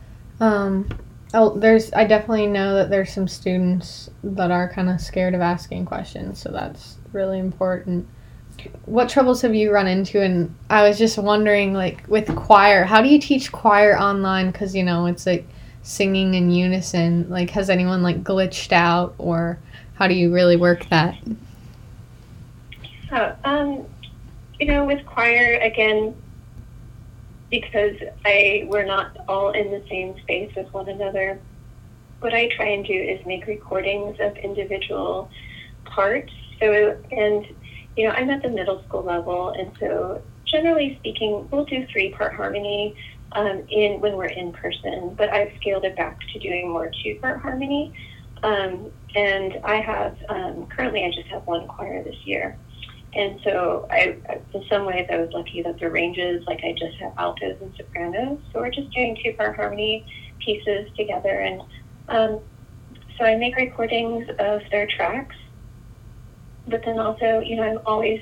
Um, 0.40 0.88
oh, 1.32 1.58
there's. 1.58 1.92
I 1.92 2.04
definitely 2.04 2.46
know 2.46 2.74
that 2.74 2.90
there's 2.90 3.12
some 3.12 3.28
students 3.28 4.10
that 4.22 4.50
are 4.50 4.68
kind 4.68 4.90
of 4.90 5.00
scared 5.00 5.34
of 5.34 5.40
asking 5.40 5.86
questions, 5.86 6.40
so 6.40 6.50
that's 6.50 6.98
really 7.12 7.38
important. 7.38 8.06
What 8.84 9.08
troubles 9.08 9.42
have 9.42 9.54
you 9.54 9.72
run 9.72 9.86
into? 9.86 10.20
And 10.20 10.54
I 10.70 10.86
was 10.86 10.98
just 10.98 11.16
wondering, 11.18 11.72
like 11.72 12.04
with 12.08 12.34
choir, 12.36 12.84
how 12.84 13.00
do 13.00 13.08
you 13.08 13.18
teach 13.18 13.50
choir 13.50 13.98
online? 13.98 14.50
Because 14.50 14.74
you 14.74 14.82
know 14.82 15.06
it's 15.06 15.26
like 15.26 15.46
singing 15.82 16.34
in 16.34 16.50
unison. 16.50 17.30
Like, 17.30 17.50
has 17.50 17.70
anyone 17.70 18.02
like 18.02 18.22
glitched 18.24 18.72
out, 18.72 19.14
or 19.18 19.58
how 19.94 20.06
do 20.06 20.14
you 20.14 20.34
really 20.34 20.56
work 20.56 20.88
that? 20.90 21.16
So, 23.08 23.36
um, 23.44 23.86
you 24.64 24.72
know, 24.72 24.86
with 24.86 25.04
choir 25.04 25.58
again, 25.58 26.14
because 27.50 27.96
I 28.24 28.64
we're 28.66 28.86
not 28.86 29.14
all 29.28 29.50
in 29.50 29.70
the 29.70 29.84
same 29.90 30.14
space 30.22 30.50
with 30.56 30.72
one 30.72 30.88
another. 30.88 31.38
What 32.20 32.32
I 32.32 32.48
try 32.56 32.68
and 32.68 32.82
do 32.86 32.94
is 32.94 33.20
make 33.26 33.46
recordings 33.46 34.16
of 34.20 34.34
individual 34.38 35.28
parts. 35.84 36.32
So, 36.62 36.96
and 37.10 37.44
you 37.94 38.08
know, 38.08 38.14
I'm 38.14 38.30
at 38.30 38.42
the 38.42 38.48
middle 38.48 38.82
school 38.88 39.04
level, 39.04 39.50
and 39.50 39.70
so 39.78 40.22
generally 40.46 40.96
speaking, 41.00 41.46
we'll 41.52 41.66
do 41.66 41.86
three 41.92 42.14
part 42.16 42.34
harmony 42.34 42.96
um, 43.32 43.64
in 43.68 44.00
when 44.00 44.16
we're 44.16 44.24
in 44.24 44.50
person. 44.52 45.14
But 45.18 45.30
I've 45.30 45.52
scaled 45.60 45.84
it 45.84 45.94
back 45.94 46.20
to 46.32 46.38
doing 46.38 46.70
more 46.70 46.90
two 47.02 47.18
part 47.20 47.42
harmony. 47.42 47.92
Um, 48.42 48.90
and 49.14 49.58
I 49.62 49.76
have 49.82 50.16
um, 50.30 50.66
currently 50.74 51.04
I 51.04 51.10
just 51.10 51.28
have 51.28 51.42
one 51.44 51.68
choir 51.68 52.02
this 52.02 52.16
year. 52.24 52.58
And 53.16 53.40
so, 53.44 53.86
I, 53.90 54.16
in 54.52 54.64
some 54.68 54.86
ways, 54.86 55.06
I 55.10 55.18
was 55.18 55.30
lucky 55.32 55.62
that 55.62 55.78
the 55.78 55.88
ranges, 55.88 56.44
like 56.46 56.60
I 56.64 56.72
just 56.72 56.96
have 56.98 57.12
altos 57.16 57.56
and 57.60 57.72
sopranos. 57.76 58.40
So 58.52 58.60
we're 58.60 58.70
just 58.70 58.90
doing 58.90 59.16
two 59.22 59.32
part 59.34 59.54
harmony 59.54 60.06
pieces 60.40 60.88
together. 60.96 61.40
And 61.40 61.62
um, 62.08 62.40
so 63.16 63.24
I 63.24 63.36
make 63.36 63.56
recordings 63.56 64.28
of 64.38 64.62
their 64.70 64.86
tracks, 64.86 65.36
but 66.66 66.82
then 66.84 66.98
also, 66.98 67.40
you 67.40 67.56
know, 67.56 67.62
I'm 67.62 67.78
always 67.86 68.20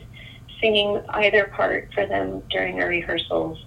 singing 0.60 1.02
either 1.08 1.46
part 1.46 1.88
for 1.94 2.06
them 2.06 2.42
during 2.50 2.80
our 2.80 2.88
rehearsals. 2.88 3.58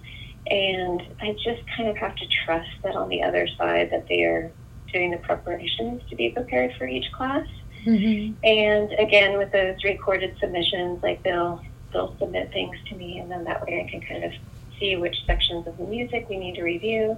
And 0.48 1.02
I 1.20 1.32
just 1.44 1.62
kind 1.76 1.88
of 1.88 1.96
have 1.96 2.14
to 2.16 2.26
trust 2.44 2.70
that 2.84 2.94
on 2.94 3.08
the 3.08 3.22
other 3.22 3.48
side 3.58 3.90
that 3.90 4.06
they 4.08 4.22
are 4.22 4.52
doing 4.92 5.10
the 5.10 5.18
preparations 5.18 6.02
to 6.08 6.16
be 6.16 6.30
prepared 6.30 6.72
for 6.78 6.86
each 6.86 7.10
class. 7.12 7.46
Mm-hmm. 7.86 8.34
And 8.44 8.92
again, 8.98 9.38
with 9.38 9.52
those 9.52 9.82
recorded 9.84 10.36
submissions, 10.40 11.02
like 11.02 11.22
they'll 11.22 11.62
they'll 11.92 12.16
submit 12.18 12.52
things 12.52 12.76
to 12.88 12.96
me, 12.96 13.18
and 13.18 13.30
then 13.30 13.44
that 13.44 13.64
way 13.64 13.84
I 13.86 13.90
can 13.90 14.00
kind 14.00 14.24
of 14.24 14.32
see 14.78 14.96
which 14.96 15.24
sections 15.24 15.66
of 15.66 15.76
the 15.78 15.84
music 15.84 16.28
we 16.28 16.36
need 16.36 16.56
to 16.56 16.62
review. 16.62 17.16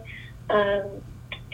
Um, 0.51 1.03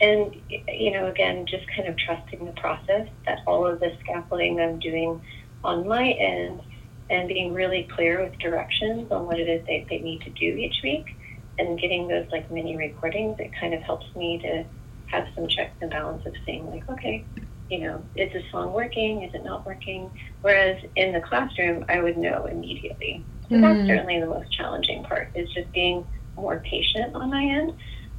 and 0.00 0.34
you 0.68 0.90
know, 0.90 1.06
again, 1.06 1.46
just 1.46 1.66
kind 1.68 1.88
of 1.88 1.96
trusting 1.96 2.44
the 2.44 2.52
process 2.52 3.08
that 3.26 3.38
all 3.46 3.66
of 3.66 3.78
the 3.80 3.96
scaffolding 4.00 4.60
I'm 4.60 4.80
doing 4.80 5.22
on 5.62 5.86
my 5.86 6.10
end, 6.10 6.60
and 7.08 7.28
being 7.28 7.54
really 7.54 7.84
clear 7.84 8.22
with 8.22 8.36
directions 8.38 9.10
on 9.12 9.26
what 9.26 9.38
it 9.38 9.48
is 9.48 9.64
they, 9.66 9.86
they 9.88 9.98
need 9.98 10.22
to 10.22 10.30
do 10.30 10.46
each 10.46 10.80
week, 10.82 11.16
and 11.58 11.78
getting 11.78 12.08
those 12.08 12.26
like 12.32 12.50
mini 12.50 12.76
recordings, 12.76 13.38
it 13.38 13.52
kind 13.58 13.74
of 13.74 13.82
helps 13.82 14.06
me 14.16 14.38
to 14.38 14.64
have 15.06 15.28
some 15.36 15.46
checks 15.46 15.76
and 15.80 15.90
balances 15.90 16.26
of 16.26 16.34
saying 16.44 16.68
like, 16.70 16.88
okay, 16.90 17.24
you 17.70 17.78
know, 17.78 18.02
is 18.16 18.32
this 18.32 18.44
song 18.50 18.72
working? 18.72 19.22
Is 19.22 19.34
it 19.34 19.44
not 19.44 19.64
working? 19.66 20.10
Whereas 20.42 20.82
in 20.96 21.12
the 21.12 21.20
classroom, 21.20 21.84
I 21.88 22.00
would 22.00 22.18
know 22.18 22.46
immediately. 22.46 23.24
So 23.48 23.56
mm-hmm. 23.56 23.62
that's 23.62 23.86
certainly 23.86 24.20
the 24.20 24.26
most 24.26 24.52
challenging 24.52 25.02
part 25.04 25.30
is 25.34 25.50
just 25.52 25.70
being 25.72 26.06
more 26.36 26.60
patient 26.60 27.14
on 27.14 27.30
my 27.30 27.42
end. 27.42 27.74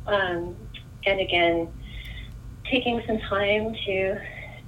Um, 0.07 0.55
and 1.05 1.19
again, 1.19 1.71
taking 2.69 3.01
some 3.05 3.19
time 3.19 3.75
to 3.85 4.19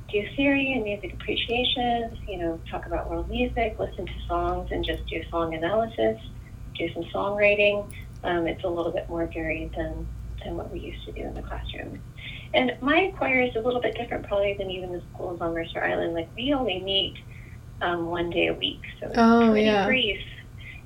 do 0.10 0.28
theory 0.36 0.74
and 0.74 0.84
music 0.84 1.14
appreciation, 1.14 2.18
you 2.28 2.38
know, 2.38 2.60
talk 2.70 2.86
about 2.86 3.10
world 3.10 3.30
music, 3.30 3.78
listen 3.80 4.06
to 4.06 4.14
songs, 4.28 4.72
and 4.72 4.86
just 4.86 5.06
do 5.08 5.22
song 5.30 5.54
analysis, 5.54 6.20
do 6.78 6.94
some 6.94 7.04
songwriting. 7.06 7.92
Um, 8.24 8.48
it's 8.48 8.64
a 8.64 8.70
little 8.70 8.92
bit 8.92 9.10
more 9.10 9.26
varied 9.28 9.74
than, 9.76 10.08
than 10.44 10.56
what 10.56 10.72
we 10.72 10.80
used 10.80 11.06
to 11.06 11.12
do 11.12 11.22
in 11.22 11.34
the 11.34 11.42
classroom. 11.42 12.02
And 12.54 12.78
my 12.82 13.14
choir 13.18 13.42
is 13.42 13.56
a 13.56 13.60
little 13.60 13.82
bit 13.82 13.96
different, 13.96 14.28
probably, 14.28 14.56
than 14.58 14.72
even 14.72 14.92
the 14.92 15.02
schools 15.14 15.42
on 15.42 15.54
Mercer 15.54 15.84
Island. 15.84 16.14
Like, 16.14 16.30
we 16.36 16.54
only 16.54 16.80
meet 16.80 17.16
um, 17.82 18.08
one 18.08 18.30
day 18.30 18.48
a 18.48 18.54
week, 18.54 18.82
so 19.00 19.08
it's 19.08 19.16
oh, 19.18 19.50
pretty 19.52 19.66
yeah. 19.66 19.86
brief. 19.86 20.22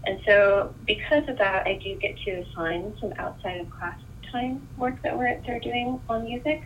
And 0.05 0.19
so, 0.25 0.73
because 0.85 1.27
of 1.29 1.37
that, 1.37 1.67
I 1.67 1.79
do 1.81 1.95
get 1.95 2.17
to 2.25 2.31
assign 2.31 2.95
some 2.99 3.13
outside 3.17 3.61
of 3.61 3.69
class 3.69 3.99
time 4.31 4.67
work 4.77 5.01
that 5.03 5.17
we're 5.17 5.41
they're 5.45 5.59
doing 5.59 6.01
on 6.09 6.23
music. 6.23 6.63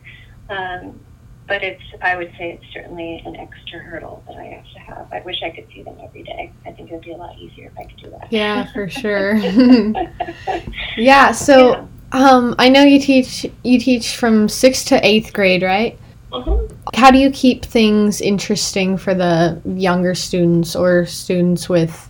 Um, 0.50 1.00
but 1.48 1.64
it's 1.64 1.84
I 2.02 2.16
would 2.16 2.32
say 2.38 2.54
it's 2.54 2.74
certainly 2.74 3.22
an 3.26 3.36
extra 3.36 3.80
hurdle 3.80 4.24
that 4.28 4.38
I 4.38 4.46
have 4.46 4.74
to 4.74 4.80
have. 4.80 5.14
I 5.14 5.22
wish 5.22 5.42
I 5.44 5.52
could 5.52 5.68
see 5.74 5.84
them 5.84 5.98
every 6.04 6.24
day. 6.24 6.52
I 6.66 6.72
think 6.72 6.90
it 6.90 6.94
would 6.94 7.04
be 7.04 7.12
a 7.12 7.18
lot 7.18 7.38
easier 7.38 7.68
if 7.68 7.78
I 7.78 7.84
could 7.84 7.98
do 7.98 8.10
that. 8.12 8.32
Yeah, 8.32 8.72
for 8.74 8.90
sure. 8.90 9.36
yeah, 10.98 11.32
so 11.32 11.72
yeah. 11.72 11.86
Um, 12.12 12.56
I 12.60 12.70
know 12.70 12.84
you 12.84 13.00
teach 13.00 13.46
you 13.64 13.80
teach 13.80 14.16
from 14.16 14.48
sixth 14.48 14.88
to 14.88 15.06
eighth 15.06 15.34
grade, 15.34 15.64
right? 15.64 15.98
Uh-huh. 16.32 16.68
How 16.94 17.12
do 17.12 17.18
you 17.18 17.32
keep 17.32 17.66
things 17.66 18.22
interesting 18.22 18.98
for 18.98 19.14
the 19.14 19.62
younger 19.66 20.16
students 20.16 20.76
or 20.76 21.06
students 21.06 21.70
with 21.70 22.10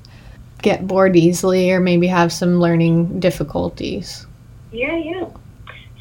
get 0.62 0.88
bored 0.88 1.16
easily 1.16 1.72
or 1.72 1.80
maybe 1.80 2.08
have 2.08 2.34
some 2.34 2.60
learning 2.60 3.20
difficulties? 3.20 4.26
Yeah, 4.72 4.98
yeah. 4.98 5.30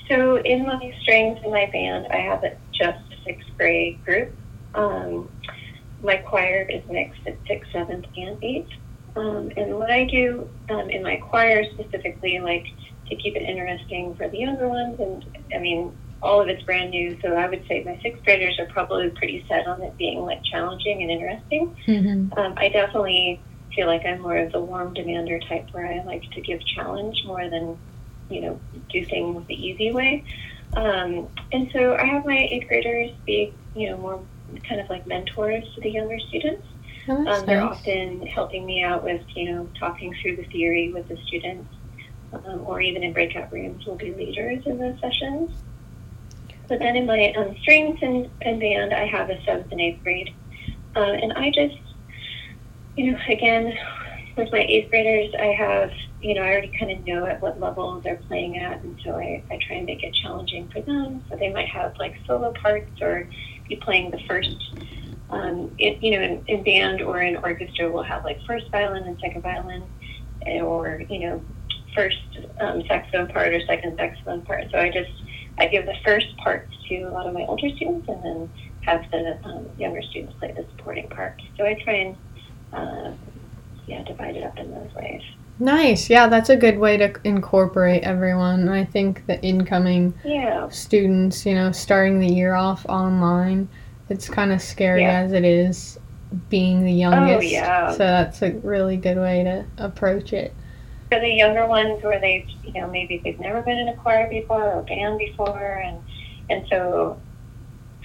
So 0.08 0.36
in 0.38 0.66
my 0.66 0.94
strings 1.02 1.38
in 1.44 1.50
my 1.50 1.66
band, 1.66 2.06
I 2.10 2.16
have 2.16 2.44
a 2.44 2.56
just 2.72 2.98
sixth 3.24 3.48
grade 3.56 4.04
group. 4.04 4.32
Um, 4.74 5.28
my 6.02 6.16
choir 6.16 6.66
is 6.68 6.82
mixed 6.90 7.20
at 7.26 7.36
sixth, 7.46 7.72
seventh, 7.72 8.06
and 8.16 8.42
eighth. 8.42 8.70
Um, 9.16 9.52
and 9.56 9.76
what 9.76 9.90
I 9.90 10.04
do 10.04 10.48
um, 10.70 10.90
in 10.90 11.02
my 11.02 11.16
choir 11.16 11.64
specifically, 11.72 12.40
like 12.40 12.66
to 13.08 13.16
keep 13.16 13.36
it 13.36 13.42
interesting 13.42 14.14
for 14.16 14.28
the 14.28 14.38
younger 14.38 14.68
ones. 14.68 14.98
And 14.98 15.24
I 15.54 15.58
mean, 15.58 15.96
all 16.22 16.40
of 16.40 16.48
it's 16.48 16.62
brand 16.62 16.90
new, 16.90 17.18
so 17.20 17.34
I 17.34 17.48
would 17.48 17.64
say 17.68 17.84
my 17.84 18.00
sixth 18.02 18.24
graders 18.24 18.58
are 18.58 18.66
probably 18.66 19.10
pretty 19.10 19.44
set 19.48 19.66
on 19.66 19.82
it 19.82 19.96
being 19.98 20.20
like 20.20 20.42
challenging 20.44 21.02
and 21.02 21.10
interesting. 21.10 21.76
Mm-hmm. 21.86 22.38
Um, 22.38 22.54
I 22.56 22.68
definitely 22.68 23.40
feel 23.74 23.86
like 23.86 24.06
I'm 24.06 24.20
more 24.20 24.38
of 24.38 24.52
the 24.52 24.60
warm 24.60 24.94
demander 24.94 25.38
type, 25.40 25.68
where 25.72 25.86
I 25.86 26.02
like 26.04 26.22
to 26.30 26.40
give 26.40 26.64
challenge 26.64 27.22
more 27.26 27.48
than 27.48 27.78
you 28.30 28.40
know 28.40 28.60
do 28.90 29.04
things 29.04 29.46
the 29.46 29.54
easy 29.54 29.92
way. 29.92 30.24
Um, 30.76 31.28
and 31.52 31.70
so 31.72 31.94
I 31.94 32.04
have 32.06 32.24
my 32.24 32.48
eighth 32.50 32.68
graders 32.68 33.10
be 33.26 33.52
you 33.74 33.90
know 33.90 33.98
more 33.98 34.20
kind 34.66 34.80
of 34.80 34.88
like 34.88 35.06
mentors 35.06 35.64
to 35.74 35.80
the 35.80 35.90
younger 35.90 36.18
students. 36.28 36.66
Oh, 37.06 37.26
um, 37.26 37.44
they're 37.44 37.60
nice. 37.60 37.78
often 37.78 38.26
helping 38.26 38.64
me 38.64 38.82
out 38.82 39.04
with 39.04 39.22
you 39.34 39.52
know 39.52 39.68
talking 39.78 40.14
through 40.22 40.36
the 40.36 40.44
theory 40.44 40.90
with 40.90 41.06
the 41.08 41.18
students 41.26 41.68
um, 42.46 42.62
or 42.66 42.80
even 42.80 43.02
in 43.02 43.12
breakout 43.12 43.52
rooms 43.52 43.84
will 43.86 43.96
be 43.96 44.12
leaders 44.14 44.62
in 44.66 44.78
those 44.78 44.98
sessions. 45.00 45.50
But 46.68 46.78
then 46.78 46.96
in 46.96 47.06
my 47.06 47.32
um, 47.32 47.56
strings 47.60 47.98
and, 48.02 48.30
and 48.40 48.60
band, 48.60 48.94
I 48.94 49.06
have 49.06 49.30
a 49.30 49.42
seventh 49.44 49.70
and 49.70 49.80
eighth 49.80 50.02
grade. 50.02 50.34
Uh, 50.96 51.00
and 51.00 51.32
I 51.32 51.50
just, 51.50 51.76
you 52.96 53.12
know, 53.12 53.18
again, 53.28 53.76
with 54.36 54.50
my 54.50 54.60
eighth 54.60 54.90
graders, 54.90 55.34
I 55.38 55.46
have, 55.46 55.90
you 56.20 56.34
know, 56.34 56.42
I 56.42 56.48
already 56.48 56.72
kind 56.78 56.90
of 56.90 57.06
know 57.06 57.26
at 57.26 57.42
what 57.42 57.60
level 57.60 58.00
they're 58.00 58.16
playing 58.28 58.58
at. 58.58 58.82
And 58.82 58.98
so 59.04 59.16
I, 59.16 59.42
I 59.50 59.58
try 59.66 59.76
and 59.76 59.86
make 59.86 60.02
it 60.02 60.14
challenging 60.14 60.68
for 60.68 60.80
them. 60.80 61.22
So 61.28 61.36
they 61.36 61.52
might 61.52 61.68
have 61.68 61.96
like 61.98 62.16
solo 62.26 62.52
parts 62.52 63.00
or 63.00 63.28
be 63.68 63.76
playing 63.76 64.10
the 64.10 64.20
first, 64.26 64.56
um, 65.30 65.70
it, 65.78 66.02
you 66.02 66.12
know, 66.12 66.22
in, 66.22 66.44
in 66.46 66.64
band 66.64 67.02
or 67.02 67.20
in 67.20 67.36
orchestra, 67.36 67.90
we'll 67.90 68.02
have 68.02 68.24
like 68.24 68.40
first 68.46 68.70
violin 68.70 69.04
and 69.04 69.18
second 69.20 69.42
violin 69.42 69.84
or, 70.46 71.02
you 71.08 71.20
know, 71.20 71.42
first 71.94 72.18
um, 72.60 72.82
saxophone 72.86 73.28
part 73.28 73.52
or 73.52 73.60
second 73.66 73.96
saxophone 73.96 74.42
part. 74.42 74.70
So 74.70 74.78
I 74.78 74.90
just 74.90 75.10
I 75.58 75.66
give 75.66 75.86
the 75.86 75.96
first 76.04 76.36
parts 76.38 76.74
to 76.88 77.02
a 77.02 77.10
lot 77.10 77.26
of 77.26 77.34
my 77.34 77.42
older 77.42 77.68
students, 77.70 78.08
and 78.08 78.22
then 78.22 78.50
have 78.82 79.10
the 79.10 79.38
um, 79.44 79.66
younger 79.78 80.02
students 80.02 80.34
play 80.38 80.52
the 80.52 80.66
supporting 80.76 81.08
part. 81.08 81.40
So 81.56 81.64
I 81.64 81.74
try 81.74 81.94
and 81.94 82.16
uh, 82.72 83.12
yeah 83.86 84.02
divide 84.04 84.36
it 84.36 84.44
up 84.44 84.58
in 84.58 84.70
those 84.70 84.92
ways. 84.94 85.22
Nice. 85.60 86.10
Yeah, 86.10 86.28
that's 86.28 86.50
a 86.50 86.56
good 86.56 86.78
way 86.78 86.96
to 86.96 87.14
incorporate 87.22 88.02
everyone. 88.02 88.68
I 88.68 88.84
think 88.84 89.24
the 89.26 89.40
incoming 89.40 90.12
yeah. 90.24 90.68
students, 90.68 91.46
you 91.46 91.54
know, 91.54 91.70
starting 91.70 92.18
the 92.18 92.26
year 92.26 92.54
off 92.54 92.84
online, 92.86 93.68
it's 94.08 94.28
kind 94.28 94.52
of 94.52 94.60
scary 94.60 95.02
yeah. 95.02 95.20
as 95.20 95.32
it 95.32 95.44
is 95.44 96.00
being 96.48 96.84
the 96.84 96.92
youngest. 96.92 97.38
Oh, 97.38 97.40
yeah. 97.40 97.92
So 97.92 97.98
that's 97.98 98.42
a 98.42 98.50
really 98.50 98.96
good 98.96 99.16
way 99.16 99.44
to 99.44 99.64
approach 99.78 100.32
it 100.32 100.52
for 101.14 101.20
the 101.20 101.28
younger 101.28 101.66
ones 101.66 102.02
where 102.02 102.20
they've, 102.20 102.48
you 102.64 102.72
know, 102.72 102.88
maybe 102.88 103.20
they've 103.22 103.38
never 103.38 103.62
been 103.62 103.78
in 103.78 103.88
a 103.88 103.96
choir 103.96 104.28
before 104.28 104.64
or 104.64 104.80
a 104.80 104.82
band 104.82 105.18
before, 105.18 105.82
and 105.84 105.98
and 106.50 106.66
so 106.68 107.20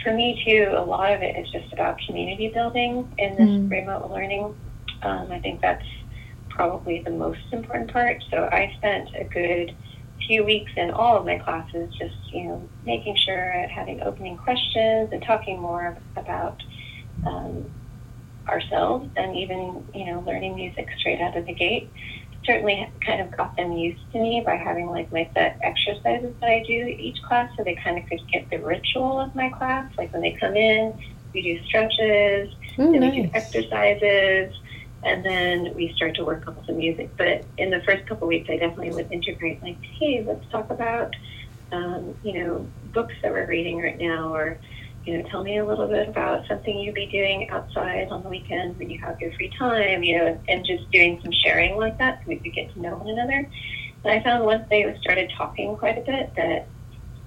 for 0.03 0.13
me 0.13 0.41
too, 0.45 0.71
a 0.75 0.83
lot 0.83 1.11
of 1.11 1.21
it 1.21 1.35
is 1.37 1.49
just 1.51 1.73
about 1.73 1.99
community 2.05 2.49
building 2.49 3.11
in 3.17 3.31
this 3.35 3.49
mm. 3.49 3.71
remote 3.71 4.09
learning. 4.11 4.55
Um, 5.01 5.31
I 5.31 5.39
think 5.39 5.61
that's 5.61 5.85
probably 6.49 7.01
the 7.01 7.09
most 7.09 7.41
important 7.51 7.91
part. 7.91 8.23
So 8.29 8.47
I 8.51 8.73
spent 8.77 9.09
a 9.15 9.23
good 9.23 9.75
few 10.27 10.43
weeks 10.43 10.71
in 10.77 10.91
all 10.91 11.17
of 11.17 11.25
my 11.25 11.39
classes 11.39 11.93
just, 11.97 12.15
you 12.31 12.43
know, 12.43 12.69
making 12.85 13.15
sure 13.15 13.51
having 13.69 14.01
opening 14.01 14.37
questions 14.37 15.09
and 15.11 15.23
talking 15.23 15.59
more 15.59 15.97
about 16.15 16.61
um, 17.25 17.65
ourselves 18.47 19.09
and 19.15 19.35
even, 19.35 19.85
you 19.93 20.05
know, 20.05 20.23
learning 20.25 20.55
music 20.55 20.87
straight 20.97 21.21
out 21.21 21.35
of 21.35 21.45
the 21.45 21.53
gate 21.53 21.89
certainly 22.45 22.89
kind 23.05 23.21
of 23.21 23.35
got 23.35 23.55
them 23.55 23.73
used 23.73 23.99
to 24.11 24.19
me 24.19 24.41
by 24.45 24.55
having 24.55 24.87
like 24.87 25.11
my 25.11 25.29
set 25.33 25.59
exercises 25.61 26.33
that 26.39 26.49
I 26.49 26.63
do 26.65 26.95
each 26.97 27.21
class 27.23 27.51
so 27.57 27.63
they 27.63 27.75
kind 27.75 27.97
of 27.97 28.07
could 28.07 28.21
get 28.31 28.49
the 28.49 28.57
ritual 28.57 29.19
of 29.19 29.35
my 29.35 29.49
class. 29.49 29.91
Like 29.97 30.11
when 30.13 30.21
they 30.21 30.31
come 30.31 30.55
in, 30.55 30.97
we 31.33 31.41
do 31.41 31.63
stretches, 31.65 32.53
Ooh, 32.79 32.91
then 32.91 33.01
nice. 33.01 33.13
we 33.13 33.21
do 33.23 33.29
exercises, 33.33 34.55
and 35.03 35.23
then 35.23 35.73
we 35.75 35.93
start 35.95 36.15
to 36.15 36.25
work 36.25 36.47
on 36.47 36.57
some 36.65 36.77
music. 36.77 37.11
But 37.17 37.45
in 37.57 37.69
the 37.69 37.81
first 37.81 38.05
couple 38.07 38.27
weeks, 38.27 38.49
I 38.49 38.57
definitely 38.57 38.91
would 38.91 39.11
integrate 39.11 39.61
like, 39.61 39.81
hey, 39.99 40.23
let's 40.25 40.45
talk 40.49 40.69
about, 40.69 41.15
um, 41.71 42.15
you 42.23 42.43
know, 42.43 42.67
books 42.93 43.13
that 43.21 43.31
we're 43.31 43.47
reading 43.47 43.79
right 43.79 43.97
now 43.99 44.33
or 44.33 44.57
you 45.05 45.17
know, 45.17 45.29
tell 45.29 45.43
me 45.43 45.57
a 45.57 45.65
little 45.65 45.87
bit 45.87 46.07
about 46.07 46.47
something 46.47 46.77
you'd 46.77 46.95
be 46.95 47.07
doing 47.07 47.49
outside 47.49 48.09
on 48.09 48.23
the 48.23 48.29
weekends 48.29 48.77
when 48.77 48.89
you 48.89 48.99
have 48.99 49.19
your 49.19 49.31
free 49.33 49.51
time, 49.57 50.03
you 50.03 50.17
know, 50.17 50.39
and 50.47 50.65
just 50.65 50.89
doing 50.91 51.19
some 51.23 51.31
sharing 51.31 51.77
like 51.77 51.97
that 51.97 52.19
so 52.19 52.25
we 52.27 52.35
could 52.37 52.53
get 52.53 52.71
to 52.73 52.81
know 52.81 52.95
one 52.95 53.07
another. 53.07 53.49
And 54.03 54.13
I 54.13 54.23
found 54.23 54.45
once 54.45 54.65
they 54.69 54.97
started 55.01 55.31
talking 55.35 55.75
quite 55.77 55.97
a 55.97 56.01
bit 56.01 56.33
that, 56.35 56.67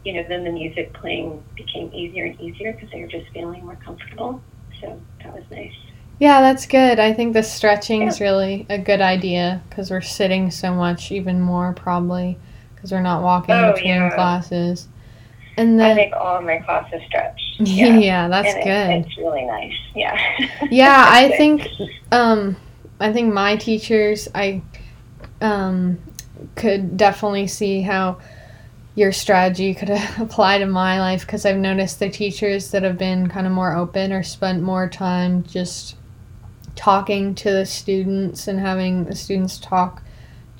you 0.04 0.14
know, 0.14 0.24
then 0.28 0.44
the 0.44 0.50
music 0.50 0.92
playing 0.92 1.42
became 1.56 1.92
easier 1.92 2.26
and 2.26 2.40
easier 2.40 2.72
because 2.72 2.90
they 2.90 3.00
were 3.00 3.08
just 3.08 3.30
feeling 3.32 3.64
more 3.64 3.78
comfortable. 3.84 4.42
So 4.80 5.00
that 5.22 5.34
was 5.34 5.44
nice. 5.50 5.72
Yeah, 6.18 6.40
that's 6.40 6.66
good. 6.66 6.98
I 6.98 7.12
think 7.12 7.32
the 7.32 7.42
stretching 7.42 8.02
is 8.02 8.20
yeah. 8.20 8.26
really 8.26 8.66
a 8.68 8.78
good 8.78 9.00
idea 9.00 9.62
because 9.68 9.90
we're 9.90 10.00
sitting 10.00 10.50
so 10.50 10.72
much, 10.72 11.10
even 11.10 11.40
more 11.40 11.72
probably 11.72 12.38
because 12.74 12.92
we're 12.92 13.00
not 13.00 13.22
walking 13.22 13.54
oh, 13.54 13.72
between 13.72 13.90
yeah. 13.90 14.14
classes. 14.14 14.88
And 15.56 15.78
then, 15.78 15.90
I 15.92 15.94
make 15.94 16.12
all 16.14 16.38
of 16.38 16.44
my 16.44 16.58
classes 16.58 17.02
stretch. 17.06 17.40
yeah, 17.58 17.98
Yeah. 17.98 18.28
that's 18.28 18.48
and 18.48 18.58
it- 18.58 18.64
good. 18.64 19.06
it's 19.10 19.18
really 19.18 19.44
nice. 19.44 19.74
Yeah. 19.94 20.18
yeah 20.70 21.04
i 21.08 21.28
think 21.36 21.68
um 22.12 22.56
i 23.00 23.12
think 23.12 23.32
my 23.34 23.56
teachers 23.56 24.26
i 24.34 24.62
um 25.42 25.98
could 26.56 26.96
definitely 26.96 27.46
see 27.46 27.82
how 27.82 28.18
your 28.94 29.12
strategy 29.12 29.74
could 29.74 29.90
apply 30.18 30.58
to 30.58 30.66
my 30.66 30.98
life 30.98 31.20
because 31.26 31.44
i've 31.44 31.58
noticed 31.58 31.98
the 31.98 32.08
teachers 32.08 32.70
that 32.70 32.82
have 32.82 32.96
been 32.96 33.28
kind 33.28 33.46
of 33.46 33.52
more 33.52 33.74
open 33.76 34.12
or 34.12 34.22
spent 34.22 34.62
more 34.62 34.88
time 34.88 35.42
just 35.44 35.96
talking 36.74 37.34
to 37.34 37.50
the 37.50 37.66
students 37.66 38.48
and 38.48 38.58
having 38.58 39.04
the 39.04 39.14
students 39.14 39.58
talk 39.58 40.02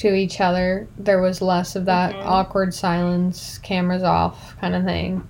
to 0.03 0.15
each 0.15 0.41
other 0.41 0.87
there 0.99 1.21
was 1.21 1.41
less 1.41 1.75
of 1.77 1.85
that 1.87 2.15
Mhm. 2.15 2.27
awkward 2.27 2.75
silence 2.75 3.59
cameras 3.59 4.03
off 4.03 4.57
kind 4.61 4.75
of 4.75 4.85
thing 4.85 5.27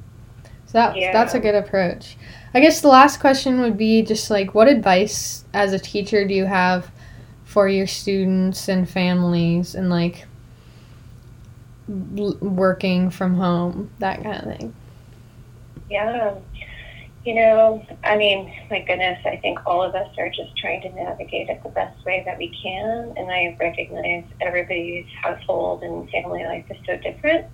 so 0.66 0.72
that, 0.78 0.96
Yeah. 0.96 1.12
that's 1.12 1.35
a 1.35 1.40
good 1.40 1.54
approach 1.54 2.16
I 2.54 2.61
guess 2.61 2.80
the 2.82 2.88
last 2.88 3.18
question 3.20 3.61
would 3.62 3.78
be 3.78 4.02
just 4.02 4.30
like, 4.30 4.54
what 4.54 4.68
advice 4.68 5.44
as 5.54 5.72
a 5.72 5.78
teacher 5.78 6.26
do 6.28 6.35
you 6.35 6.44
have 6.44 6.90
for 7.44 7.66
your 7.66 7.87
students 7.87 8.68
and 8.68 8.87
families 8.87 9.74
and 9.74 9.88
like 9.88 10.26
working 11.88 13.08
from 13.11 13.35
home, 13.37 13.90
that 14.00 14.22
kind 14.22 14.37
of 14.37 14.58
thing? 14.58 14.74
Yeah. 15.90 16.35
You 17.24 17.35
know, 17.35 17.87
I 18.02 18.16
mean, 18.16 18.52
my 18.68 18.80
goodness, 18.80 19.20
I 19.24 19.37
think 19.37 19.61
all 19.64 19.80
of 19.80 19.94
us 19.94 20.08
are 20.18 20.28
just 20.28 20.56
trying 20.56 20.82
to 20.82 20.90
navigate 20.90 21.48
it 21.48 21.62
the 21.62 21.68
best 21.68 22.04
way 22.04 22.24
that 22.26 22.37
we 22.37 22.48
can. 22.62 23.14
And 23.16 23.30
I 23.30 23.56
recognize 23.61 24.24
everybody's 24.40 25.06
household 25.22 25.85
and 25.85 26.11
family 26.11 26.42
life 26.42 26.64
is 26.68 26.78
so 26.85 26.96
different. 26.96 27.46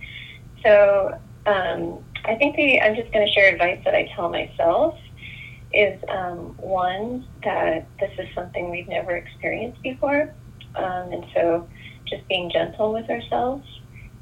So 0.64 1.18
um, 1.44 2.02
I 2.24 2.35
think 2.37 2.57
the, 2.57 2.81
I'm 2.81 2.96
just 2.96 3.12
going 3.12 3.26
to 3.26 3.33
share 3.33 3.52
advice 3.52 3.81
that 3.85 3.94
I 3.94 4.11
tell 4.16 4.31
myself 4.31 4.98
is 5.74 6.02
um, 6.09 6.57
one, 6.57 7.26
that 7.44 7.87
this 8.00 8.12
is 8.18 8.26
something 8.35 8.70
we've 8.70 8.88
never 8.88 9.16
experienced 9.16 9.83
before. 9.83 10.33
Um, 10.76 11.12
and 11.12 11.26
so 11.35 11.68
just 12.07 12.26
being 12.28 12.50
gentle 12.50 12.94
with 12.94 13.11
ourselves. 13.11 13.66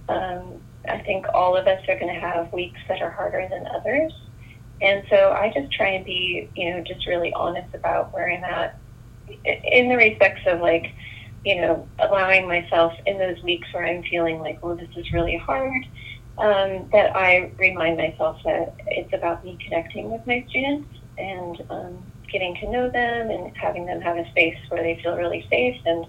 Um, 0.08 0.60
I 0.88 0.98
think 0.98 1.26
all 1.32 1.56
of 1.56 1.68
us 1.68 1.82
are 1.88 1.98
going 1.98 2.12
to 2.12 2.20
have 2.20 2.52
weeks 2.52 2.80
that 2.88 3.00
are 3.00 3.10
harder 3.10 3.46
than 3.48 3.66
others. 3.68 4.12
And 4.80 5.04
so 5.08 5.32
I 5.32 5.52
just 5.54 5.72
try 5.72 5.88
and 5.88 6.04
be, 6.04 6.50
you 6.54 6.70
know, 6.70 6.82
just 6.82 7.06
really 7.06 7.32
honest 7.32 7.74
about 7.74 8.12
where 8.12 8.30
I'm 8.30 8.44
at 8.44 8.78
in 9.44 9.88
the 9.88 9.96
respects 9.96 10.42
of 10.46 10.60
like, 10.60 10.92
you 11.44 11.60
know, 11.60 11.88
allowing 11.98 12.46
myself 12.46 12.92
in 13.06 13.18
those 13.18 13.42
weeks 13.42 13.68
where 13.72 13.86
I'm 13.86 14.02
feeling 14.02 14.40
like, 14.40 14.62
well, 14.62 14.76
this 14.76 14.88
is 14.96 15.12
really 15.12 15.36
hard, 15.38 15.82
um, 16.38 16.88
that 16.92 17.16
I 17.16 17.52
remind 17.58 17.96
myself 17.96 18.38
that 18.44 18.74
it's 18.88 19.12
about 19.14 19.44
me 19.44 19.56
connecting 19.64 20.10
with 20.10 20.26
my 20.26 20.44
students 20.50 20.88
and 21.16 21.62
um, 21.70 21.98
getting 22.30 22.54
to 22.56 22.70
know 22.70 22.90
them 22.90 23.30
and 23.30 23.56
having 23.56 23.86
them 23.86 24.00
have 24.00 24.18
a 24.18 24.28
space 24.30 24.56
where 24.68 24.82
they 24.82 25.00
feel 25.02 25.16
really 25.16 25.46
safe 25.48 25.80
and, 25.86 26.04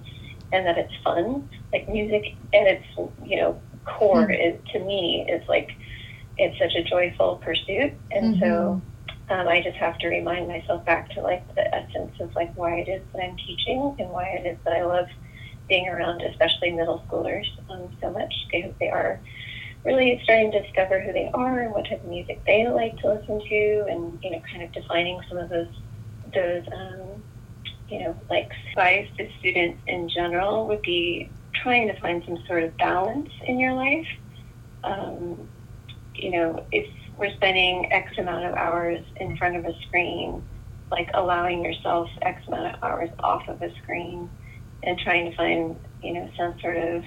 and 0.51 0.65
that 0.65 0.77
it's 0.77 0.93
fun. 1.03 1.47
Like 1.71 1.87
music 1.87 2.35
at 2.53 2.67
its, 2.67 2.85
you 3.23 3.37
know, 3.37 3.61
core 3.85 4.29
is, 4.29 4.55
to 4.73 4.79
me 4.79 5.25
is 5.29 5.47
like, 5.47 5.71
it's 6.37 6.57
such 6.59 6.75
a 6.75 6.83
joyful 6.83 7.37
pursuit. 7.37 7.93
And 8.11 8.39
so 8.39 8.81
um, 9.29 9.47
I 9.47 9.61
just 9.61 9.77
have 9.77 9.97
to 9.99 10.07
remind 10.07 10.47
myself 10.47 10.85
back 10.85 11.09
to 11.11 11.21
like 11.21 11.43
the 11.55 11.73
essence 11.75 12.19
of 12.19 12.33
like 12.35 12.55
why 12.55 12.75
it 12.75 12.87
is 12.87 13.01
that 13.13 13.23
I'm 13.23 13.35
teaching 13.37 13.95
and 13.99 14.09
why 14.09 14.25
it 14.29 14.45
is 14.45 14.57
that 14.63 14.73
I 14.73 14.85
love 14.85 15.07
being 15.67 15.87
around, 15.89 16.21
especially 16.21 16.71
middle 16.71 17.03
schoolers, 17.07 17.45
um, 17.69 17.89
so 18.01 18.09
much 18.11 18.33
because 18.49 18.71
they 18.79 18.89
are 18.89 19.19
really 19.83 20.19
starting 20.23 20.51
to 20.51 20.61
discover 20.61 20.99
who 21.01 21.11
they 21.11 21.29
are 21.33 21.61
and 21.61 21.73
what 21.73 21.85
type 21.87 22.03
of 22.03 22.09
music 22.09 22.41
they 22.45 22.67
like 22.67 22.97
to 22.99 23.13
listen 23.13 23.39
to, 23.39 23.85
and 23.89 24.19
you 24.23 24.31
know, 24.31 24.41
kind 24.51 24.63
of 24.63 24.71
defining 24.71 25.19
some 25.27 25.37
of 25.37 25.49
those 25.49 25.67
those 26.33 26.63
um, 26.73 27.23
you 27.89 27.99
know 27.99 28.15
like 28.29 28.51
advice 28.69 29.09
to 29.17 29.29
students 29.39 29.81
in 29.87 30.09
general 30.09 30.67
would 30.67 30.81
be 30.81 31.29
trying 31.53 31.87
to 31.87 31.99
find 31.99 32.23
some 32.25 32.37
sort 32.47 32.63
of 32.63 32.77
balance 32.77 33.29
in 33.45 33.59
your 33.59 33.73
life. 33.73 34.07
Um, 34.83 35.49
you 36.17 36.31
know, 36.31 36.65
if 36.71 36.87
we're 37.17 37.33
spending 37.35 37.91
X 37.91 38.11
amount 38.17 38.45
of 38.45 38.53
hours 38.53 39.03
in 39.17 39.37
front 39.37 39.55
of 39.55 39.65
a 39.65 39.73
screen, 39.87 40.43
like 40.91 41.09
allowing 41.13 41.63
yourself 41.63 42.09
X 42.21 42.41
amount 42.47 42.75
of 42.75 42.83
hours 42.83 43.09
off 43.19 43.47
of 43.47 43.61
a 43.61 43.73
screen 43.83 44.29
and 44.83 44.99
trying 44.99 45.29
to 45.29 45.35
find, 45.35 45.75
you 46.01 46.13
know, 46.13 46.29
some 46.37 46.55
sort 46.61 46.77
of, 46.77 47.03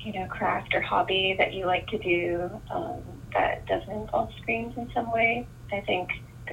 you 0.00 0.12
know, 0.12 0.26
craft 0.26 0.74
or 0.74 0.80
hobby 0.80 1.34
that 1.38 1.54
you 1.54 1.66
like 1.66 1.86
to 1.88 1.98
do 1.98 2.50
um, 2.70 3.02
that 3.34 3.66
doesn't 3.66 3.90
involve 3.90 4.30
screens 4.40 4.74
in 4.76 4.90
some 4.94 5.10
way. 5.12 5.46
I 5.72 5.80
think, 5.80 6.08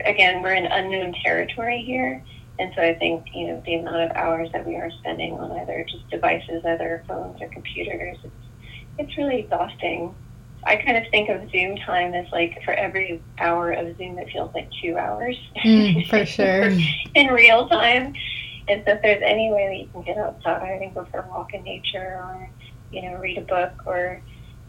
again, 0.05 0.41
we're 0.41 0.53
in 0.53 0.65
unknown 0.65 1.13
territory 1.23 1.83
here. 1.85 2.23
And 2.57 2.71
so 2.75 2.81
I 2.81 2.95
think, 2.95 3.25
you 3.33 3.47
know, 3.47 3.61
the 3.65 3.75
amount 3.75 3.97
of 3.97 4.11
hours 4.15 4.49
that 4.53 4.65
we 4.65 4.75
are 4.77 4.89
spending 4.99 5.33
on 5.33 5.51
either 5.59 5.85
just 5.89 6.09
devices, 6.09 6.63
either 6.65 7.03
phones 7.07 7.41
or 7.41 7.49
computers, 7.49 8.17
it's, 8.23 8.33
it's 8.97 9.17
really 9.17 9.39
exhausting. 9.39 10.15
I 10.65 10.77
kind 10.77 10.97
of 10.97 11.03
think 11.11 11.29
of 11.29 11.49
Zoom 11.51 11.77
time 11.77 12.13
as 12.13 12.25
like 12.31 12.61
for 12.63 12.73
every 12.73 13.21
hour 13.37 13.71
of 13.71 13.95
Zoom, 13.97 14.17
it 14.17 14.29
feels 14.31 14.53
like 14.55 14.69
two 14.81 14.97
hours. 14.97 15.37
Mm, 15.63 16.07
for 16.09 16.25
sure. 16.25 16.71
in 17.13 17.27
real 17.27 17.69
time. 17.69 18.15
And 18.67 18.83
so 18.85 18.93
if 18.93 19.01
there's 19.03 19.21
any 19.23 19.51
way 19.51 19.67
that 19.67 19.77
you 19.77 19.89
can 19.93 20.01
get 20.01 20.17
outside 20.17 20.81
and 20.81 20.93
go 20.93 21.05
for 21.11 21.19
a 21.19 21.27
walk 21.29 21.53
in 21.53 21.63
nature 21.63 21.99
or, 21.99 22.49
you 22.91 23.03
know, 23.03 23.15
read 23.17 23.37
a 23.37 23.41
book 23.41 23.73
or, 23.85 24.19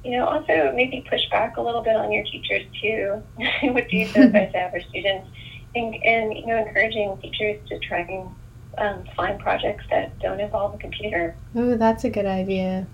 you 0.05 0.11
know, 0.11 0.27
also 0.27 0.73
maybe 0.75 1.03
push 1.09 1.23
back 1.31 1.57
a 1.57 1.63
little 1.63 1.83
bit 1.83 1.97
on 1.97 2.13
your 2.13 2.25
teachers 2.25 2.67
too. 2.81 3.23
what 3.73 3.89
do 3.89 3.97
you 3.97 4.07
advise 4.07 4.53
I 4.55 4.59
have 4.59 4.73
for 4.73 4.81
students? 4.81 5.29
And, 5.75 5.95
and, 6.05 6.37
you 6.37 6.47
know, 6.47 6.59
encouraging 6.59 7.17
teachers 7.23 7.59
to 7.69 7.79
try 7.79 8.01
and 8.01 8.29
um, 8.77 9.05
find 9.17 9.41
projects 9.41 9.85
that 9.91 10.19
don't 10.19 10.41
involve 10.41 10.75
a 10.75 10.79
computer. 10.79 11.35
Ooh, 11.57 11.79
that's 11.79 12.05
a 12.05 12.11
good 12.11 12.27
idea. 12.27 12.87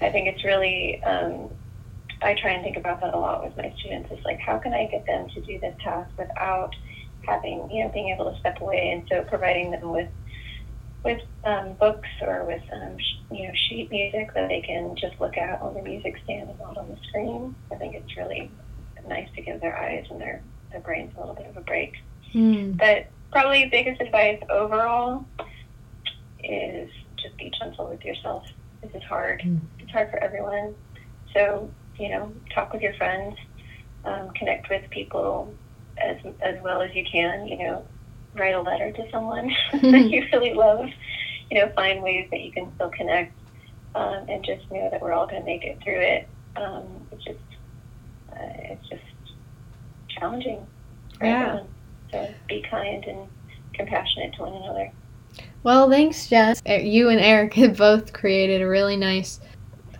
I 0.00 0.10
think 0.10 0.28
it's 0.28 0.44
really, 0.44 1.02
um, 1.02 1.50
I 2.22 2.34
try 2.34 2.50
and 2.52 2.62
think 2.62 2.76
about 2.76 3.00
that 3.00 3.14
a 3.14 3.18
lot 3.18 3.44
with 3.44 3.56
my 3.56 3.72
students. 3.78 4.08
It's 4.10 4.24
like, 4.24 4.40
how 4.40 4.58
can 4.58 4.72
I 4.74 4.86
get 4.86 5.06
them 5.06 5.28
to 5.30 5.40
do 5.40 5.58
this 5.60 5.74
task 5.82 6.10
without 6.18 6.74
having, 7.22 7.70
you 7.70 7.84
know, 7.84 7.90
being 7.90 8.10
able 8.10 8.32
to 8.32 8.38
step 8.40 8.60
away? 8.60 8.90
And 8.92 9.08
so 9.08 9.22
providing 9.28 9.70
them 9.70 9.90
with, 9.92 10.08
with 11.04 11.20
um, 11.44 11.74
books 11.74 12.08
or 12.20 12.44
with, 12.44 12.62
um, 12.72 12.98
sh- 12.98 13.20
you 13.30 13.46
know, 13.46 13.54
sheet 13.54 13.90
music 13.90 14.34
that 14.34 14.48
they 14.48 14.60
can 14.62 14.96
just 14.96 15.20
look 15.20 15.36
at 15.36 15.60
on 15.62 15.74
the 15.74 15.82
music 15.82 16.16
stand 16.24 16.50
and 16.50 16.58
not 16.58 16.76
on 16.76 16.88
the 16.88 16.96
screen. 17.08 17.54
I 17.70 17.76
think 17.76 17.94
it's 17.94 18.16
really 18.16 18.50
nice 19.06 19.28
to 19.36 19.42
give 19.42 19.60
their 19.60 19.78
eyes 19.78 20.06
and 20.10 20.20
their, 20.20 20.42
their 20.72 20.80
brains 20.80 21.12
a 21.16 21.20
little 21.20 21.34
bit 21.34 21.46
of 21.46 21.56
a 21.56 21.60
break. 21.60 21.94
Mm. 22.34 22.76
But 22.76 23.08
probably 23.30 23.66
biggest 23.66 24.00
advice 24.00 24.40
overall 24.50 25.24
is 26.42 26.90
just 27.16 27.36
be 27.36 27.52
gentle 27.58 27.88
with 27.88 28.04
yourself. 28.04 28.44
This 28.82 28.94
is 28.94 29.02
hard. 29.04 29.40
Mm. 29.42 29.60
It's 29.78 29.90
hard 29.90 30.10
for 30.10 30.22
everyone. 30.22 30.74
So, 31.34 31.70
you 31.98 32.08
know, 32.08 32.32
talk 32.54 32.72
with 32.72 32.82
your 32.82 32.94
friends, 32.94 33.36
um, 34.04 34.30
connect 34.30 34.70
with 34.70 34.88
people 34.90 35.52
as, 35.98 36.16
as 36.40 36.56
well 36.62 36.80
as 36.80 36.94
you 36.94 37.04
can, 37.10 37.46
you 37.46 37.58
know, 37.58 37.84
write 38.34 38.54
a 38.54 38.60
letter 38.60 38.92
to 38.92 39.10
someone 39.10 39.50
that 39.72 40.08
you 40.10 40.24
really 40.32 40.54
love, 40.54 40.88
you 41.50 41.58
know, 41.58 41.70
find 41.74 42.02
ways 42.02 42.28
that 42.30 42.40
you 42.40 42.52
can 42.52 42.72
still 42.76 42.90
connect 42.90 43.32
um, 43.94 44.24
and 44.28 44.44
just 44.44 44.70
know 44.70 44.88
that 44.90 45.00
we're 45.00 45.12
all 45.12 45.26
going 45.26 45.40
to 45.40 45.46
make 45.46 45.64
it 45.64 45.78
through 45.82 46.00
it. 46.00 46.28
Um, 46.56 46.84
it's 47.10 47.24
just, 47.24 47.38
uh, 48.32 48.36
it's 48.70 48.88
just 48.88 49.02
challenging 50.08 50.66
for 51.18 51.26
Yeah. 51.26 51.42
everyone. 51.42 51.68
So 52.12 52.34
be 52.48 52.64
kind 52.70 53.04
and 53.04 53.28
compassionate 53.74 54.34
to 54.34 54.42
one 54.42 54.54
another. 54.54 54.90
Well, 55.62 55.90
thanks, 55.90 56.28
Jess. 56.28 56.62
Uh, 56.68 56.74
You 56.74 57.08
and 57.08 57.20
Eric 57.20 57.54
have 57.54 57.76
both 57.76 58.12
created 58.12 58.62
a 58.62 58.68
really 58.68 58.96
nice 58.96 59.40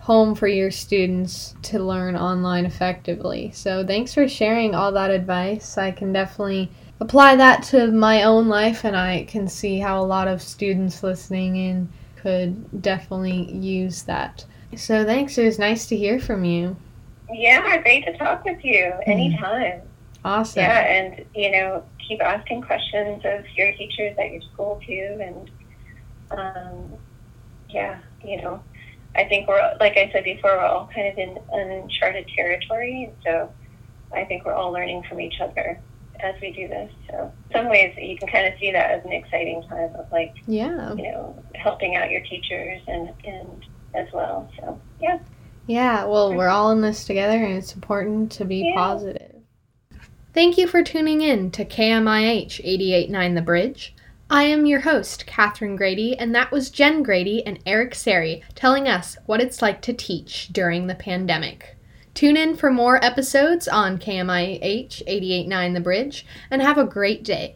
home 0.09 0.33
for 0.33 0.47
your 0.47 0.71
students 0.71 1.53
to 1.61 1.77
learn 1.77 2.15
online 2.15 2.65
effectively. 2.65 3.51
So, 3.53 3.85
thanks 3.85 4.11
for 4.11 4.27
sharing 4.27 4.73
all 4.73 4.91
that 4.93 5.11
advice. 5.11 5.77
I 5.77 5.91
can 5.91 6.11
definitely 6.11 6.71
apply 6.99 7.35
that 7.35 7.61
to 7.65 7.91
my 7.91 8.23
own 8.23 8.47
life, 8.47 8.85
and 8.85 8.97
I 8.97 9.25
can 9.25 9.47
see 9.47 9.77
how 9.77 10.01
a 10.01 10.03
lot 10.03 10.27
of 10.27 10.41
students 10.41 11.03
listening 11.03 11.57
in 11.57 11.89
could 12.15 12.81
definitely 12.81 13.51
use 13.53 14.01
that. 14.03 14.43
So, 14.75 15.05
thanks. 15.05 15.37
It 15.37 15.45
was 15.45 15.59
nice 15.59 15.85
to 15.85 15.95
hear 15.95 16.19
from 16.19 16.43
you. 16.43 16.75
Yeah, 17.31 17.77
great 17.83 18.03
to 18.05 18.17
talk 18.17 18.43
with 18.45 18.65
you 18.65 18.91
anytime. 19.05 19.83
Awesome. 20.25 20.63
Yeah, 20.63 20.79
and 20.87 21.23
you 21.35 21.51
know, 21.51 21.83
keep 21.99 22.19
asking 22.19 22.63
questions 22.63 23.21
of 23.25 23.45
your 23.55 23.73
teachers 23.73 24.17
at 24.17 24.31
your 24.31 24.41
school 24.41 24.81
too, 24.83 25.19
and 25.21 25.51
um, 26.31 26.93
yeah, 27.69 27.99
you 28.25 28.41
know, 28.41 28.59
I 29.15 29.23
think 29.25 29.47
we're 29.47 29.75
like 29.79 29.97
I 29.97 30.09
said 30.11 30.23
before, 30.23 30.51
we're 30.57 30.65
all 30.65 30.89
kind 30.93 31.07
of 31.07 31.17
in 31.17 31.37
uncharted 31.51 32.27
territory, 32.35 33.05
and 33.05 33.13
so 33.25 33.51
I 34.13 34.23
think 34.25 34.45
we're 34.45 34.53
all 34.53 34.71
learning 34.71 35.03
from 35.09 35.19
each 35.19 35.39
other 35.41 35.79
as 36.21 36.35
we 36.41 36.51
do 36.51 36.67
this. 36.67 36.91
So, 37.09 37.31
some 37.53 37.69
ways, 37.69 37.95
you 37.97 38.17
can 38.17 38.27
kind 38.27 38.51
of 38.53 38.59
see 38.59 38.71
that 38.71 38.91
as 38.91 39.05
an 39.05 39.11
exciting 39.13 39.63
time 39.69 39.95
of 39.95 40.11
like 40.11 40.35
Yeah. 40.47 40.93
you 40.95 41.03
know 41.11 41.41
helping 41.55 41.95
out 41.95 42.09
your 42.11 42.21
teachers 42.21 42.81
and 42.87 43.09
and 43.25 43.65
as 43.95 44.07
well. 44.13 44.49
So 44.59 44.79
yeah. 45.01 45.19
Yeah, 45.65 46.05
well, 46.05 46.33
we're 46.33 46.47
all 46.49 46.71
in 46.71 46.81
this 46.81 47.05
together 47.05 47.43
and 47.43 47.55
it's 47.57 47.75
important 47.75 48.31
to 48.33 48.45
be 48.45 48.57
Yeah. 48.69 48.75
positive. 48.75 49.35
Thank 50.33 50.57
you 50.57 50.67
for 50.67 50.83
tuning 50.83 51.21
in 51.21 51.51
to 51.51 51.65
KMIH 51.65 52.59
889 52.63 53.35
The 53.35 53.41
Bridge. 53.41 53.95
I 54.31 54.43
am 54.43 54.67
your 54.67 54.81
host, 54.81 55.25
Catherine 55.25 55.75
Grady, 55.75 56.15
and 56.15 56.35
that 56.35 56.51
was 56.51 56.69
Jen 56.69 57.01
Grady 57.01 57.43
and 57.47 57.57
Eric 57.65 57.95
Sarai 57.95 58.43
telling 58.53 58.87
us 58.87 59.17
what 59.25 59.41
it's 59.41 59.59
like 59.59 59.81
to 59.81 59.93
teach 59.93 60.49
during 60.49 60.85
the 60.85 60.93
pandemic. 60.93 61.75
Tune 62.13 62.37
in 62.37 62.55
for 62.55 62.69
more 62.69 63.03
episodes 63.03 63.67
on 63.67 63.97
KMIH 63.97 65.01
889 65.07 65.73
The 65.73 65.79
Bridge 65.79 66.27
and 66.51 66.61
have 66.61 66.77
a 66.77 66.83
great 66.83 67.23
day. 67.23 67.55